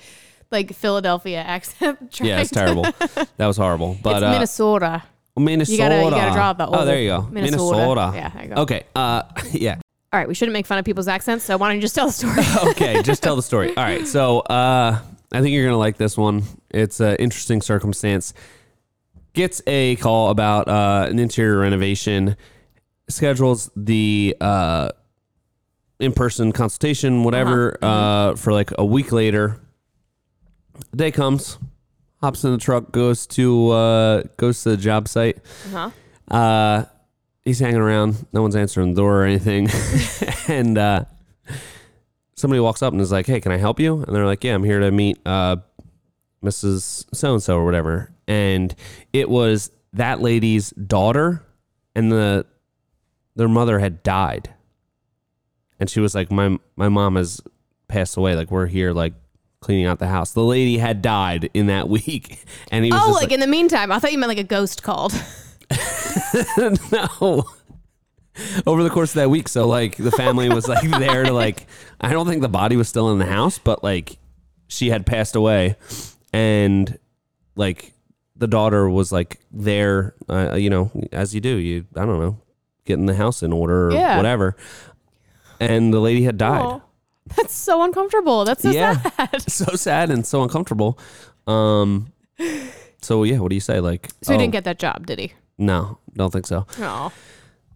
[0.50, 2.12] like Philadelphia accent.
[2.12, 2.82] Trying yeah, it's to- terrible.
[3.36, 3.96] That was horrible.
[4.02, 5.02] But it's uh, Minnesota.
[5.36, 5.72] Minnesota.
[5.72, 6.66] You gotta, you gotta draw the.
[6.66, 7.22] Oh, there you go.
[7.30, 7.76] Minnesota.
[7.76, 8.12] Minnesota.
[8.14, 8.62] Yeah, there you go.
[8.62, 8.84] Okay.
[8.96, 9.22] Uh,
[9.52, 9.76] yeah.
[10.14, 12.06] All right, we shouldn't make fun of people's accents, so why don't you just tell
[12.06, 12.40] the story?
[12.70, 13.76] okay, just tell the story.
[13.76, 15.00] All right, so uh,
[15.32, 16.44] I think you're gonna like this one.
[16.70, 18.32] It's an interesting circumstance.
[19.32, 22.36] gets a call about uh, an interior renovation,
[23.08, 24.90] schedules the uh,
[25.98, 29.58] in-person consultation, whatever, uh for like a week later.
[30.92, 31.58] The day comes,
[32.20, 35.38] hops in the truck, goes to uh, goes to the job site.
[35.72, 35.90] Uh-huh.
[36.30, 36.84] Uh,
[37.44, 38.26] he's hanging around.
[38.32, 39.68] No one's answering the door or anything.
[40.48, 41.04] and uh,
[42.36, 44.54] somebody walks up and is like, "Hey, can I help you?" And they're like, "Yeah,
[44.54, 45.56] I'm here to meet uh,
[46.42, 47.06] Mrs.
[47.14, 48.74] So and So or whatever." And
[49.12, 51.42] it was that lady's daughter,
[51.94, 52.46] and the
[53.36, 54.52] their mother had died.
[55.80, 57.40] And she was like, "My my mom has
[57.88, 58.34] passed away.
[58.34, 59.14] Like we're here, like."
[59.60, 60.32] Cleaning out the house.
[60.32, 63.46] The lady had died in that week, and he was Oh, just like, in the
[63.46, 65.14] meantime, I thought you meant like a ghost called.
[66.92, 67.44] no.
[68.66, 71.66] Over the course of that week, so like the family was like there to like
[72.00, 74.18] I don't think the body was still in the house, but like
[74.66, 75.76] she had passed away
[76.32, 76.98] and
[77.54, 77.92] like
[78.34, 82.40] the daughter was like there uh, you know as you do you I don't know
[82.84, 84.16] getting the house in order or Yeah.
[84.16, 84.56] whatever
[85.60, 86.82] and the lady had died Oh,
[87.36, 88.44] that's so uncomfortable.
[88.44, 89.00] That's so Yeah.
[89.00, 89.42] sad.
[89.50, 90.98] so sad and so uncomfortable
[91.46, 92.12] um
[93.00, 95.20] so yeah what do you say like So he oh, didn't get that job, did
[95.20, 95.32] he?
[95.58, 97.12] No don't think so Oh.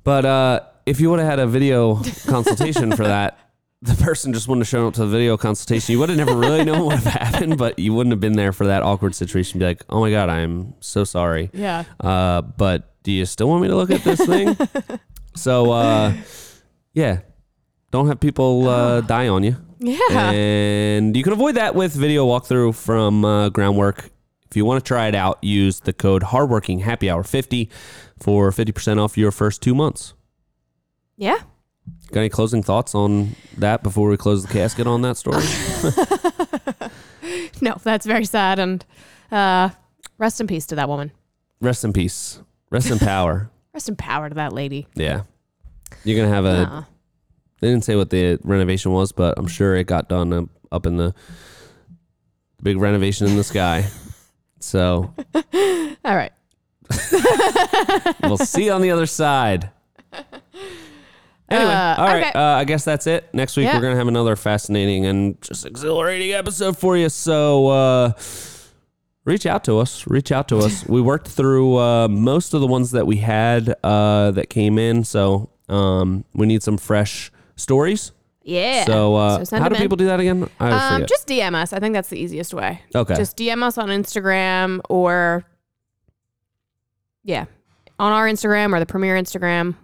[0.04, 3.38] But uh, if you would have had a video consultation for that,
[3.82, 5.92] the person just wouldn't have shown up to the video consultation.
[5.92, 8.54] You would have never really known what have happened, but you wouldn't have been there
[8.54, 9.58] for that awkward situation.
[9.60, 11.50] Be like, oh my God, I'm so sorry.
[11.52, 11.84] Yeah.
[12.00, 14.56] Uh, but do you still want me to look at this thing?
[15.36, 16.14] so, uh,
[16.94, 17.20] yeah,
[17.90, 19.56] don't have people uh, die on you.
[19.78, 20.30] Yeah.
[20.30, 24.10] And you can avoid that with video walkthrough from uh, Groundwork.
[24.50, 27.68] If you want to try it out, use the code Hardworking Happy Hour 50
[28.18, 30.14] for 50% off your first two months.
[31.16, 31.38] yeah.
[32.12, 35.42] Got any closing thoughts on that before we close the casket on that story?
[37.60, 38.58] No, that's very sad.
[38.58, 38.84] And
[39.32, 39.70] uh,
[40.16, 41.10] rest in peace to that woman.
[41.60, 42.40] Rest in peace.
[42.70, 43.50] Rest in power.
[43.74, 44.86] Rest in power to that lady.
[44.94, 45.22] Yeah.
[46.04, 46.72] You're going to have a.
[46.72, 46.84] Uh,
[47.60, 50.86] They didn't say what the renovation was, but I'm sure it got done up, up
[50.86, 51.14] in the
[52.62, 53.86] big renovation in the sky.
[54.60, 56.32] So all right.
[58.22, 59.70] we'll see you on the other side.
[61.50, 62.26] Anyway, Uh, all right.
[62.28, 62.38] okay.
[62.38, 63.28] Uh, I guess that's it.
[63.32, 63.76] Next week Yeah.
[63.76, 67.08] we're gonna have another fascinating and just exhilarating episode for you.
[67.08, 68.12] So uh,
[69.24, 70.06] reach out to us.
[70.06, 70.86] Reach out to us.
[70.88, 75.04] we worked through uh, most of the ones that we had uh, that came in.
[75.04, 78.12] So um, we need some fresh stories.
[78.48, 78.84] Yeah.
[78.86, 79.84] So, uh, send how do them in.
[79.84, 80.48] people do that again?
[80.58, 81.08] I Um, forget.
[81.08, 81.72] just DM us.
[81.72, 82.80] I think that's the easiest way.
[82.94, 83.14] okay.
[83.14, 85.44] Just DM us on Instagram or
[87.24, 87.44] yeah,
[87.98, 89.74] on our Instagram or the Premier Instagram.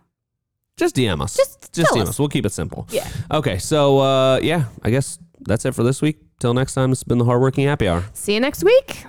[0.77, 1.37] Just DM us.
[1.37, 2.09] Just just tell DM us.
[2.11, 2.19] us.
[2.19, 2.87] We'll keep it simple.
[2.91, 3.07] Yeah.
[3.31, 3.59] Okay.
[3.59, 6.19] So uh, yeah, I guess that's it for this week.
[6.41, 8.03] Till next time, it's been the hardworking happy hour.
[8.15, 9.05] See you next week.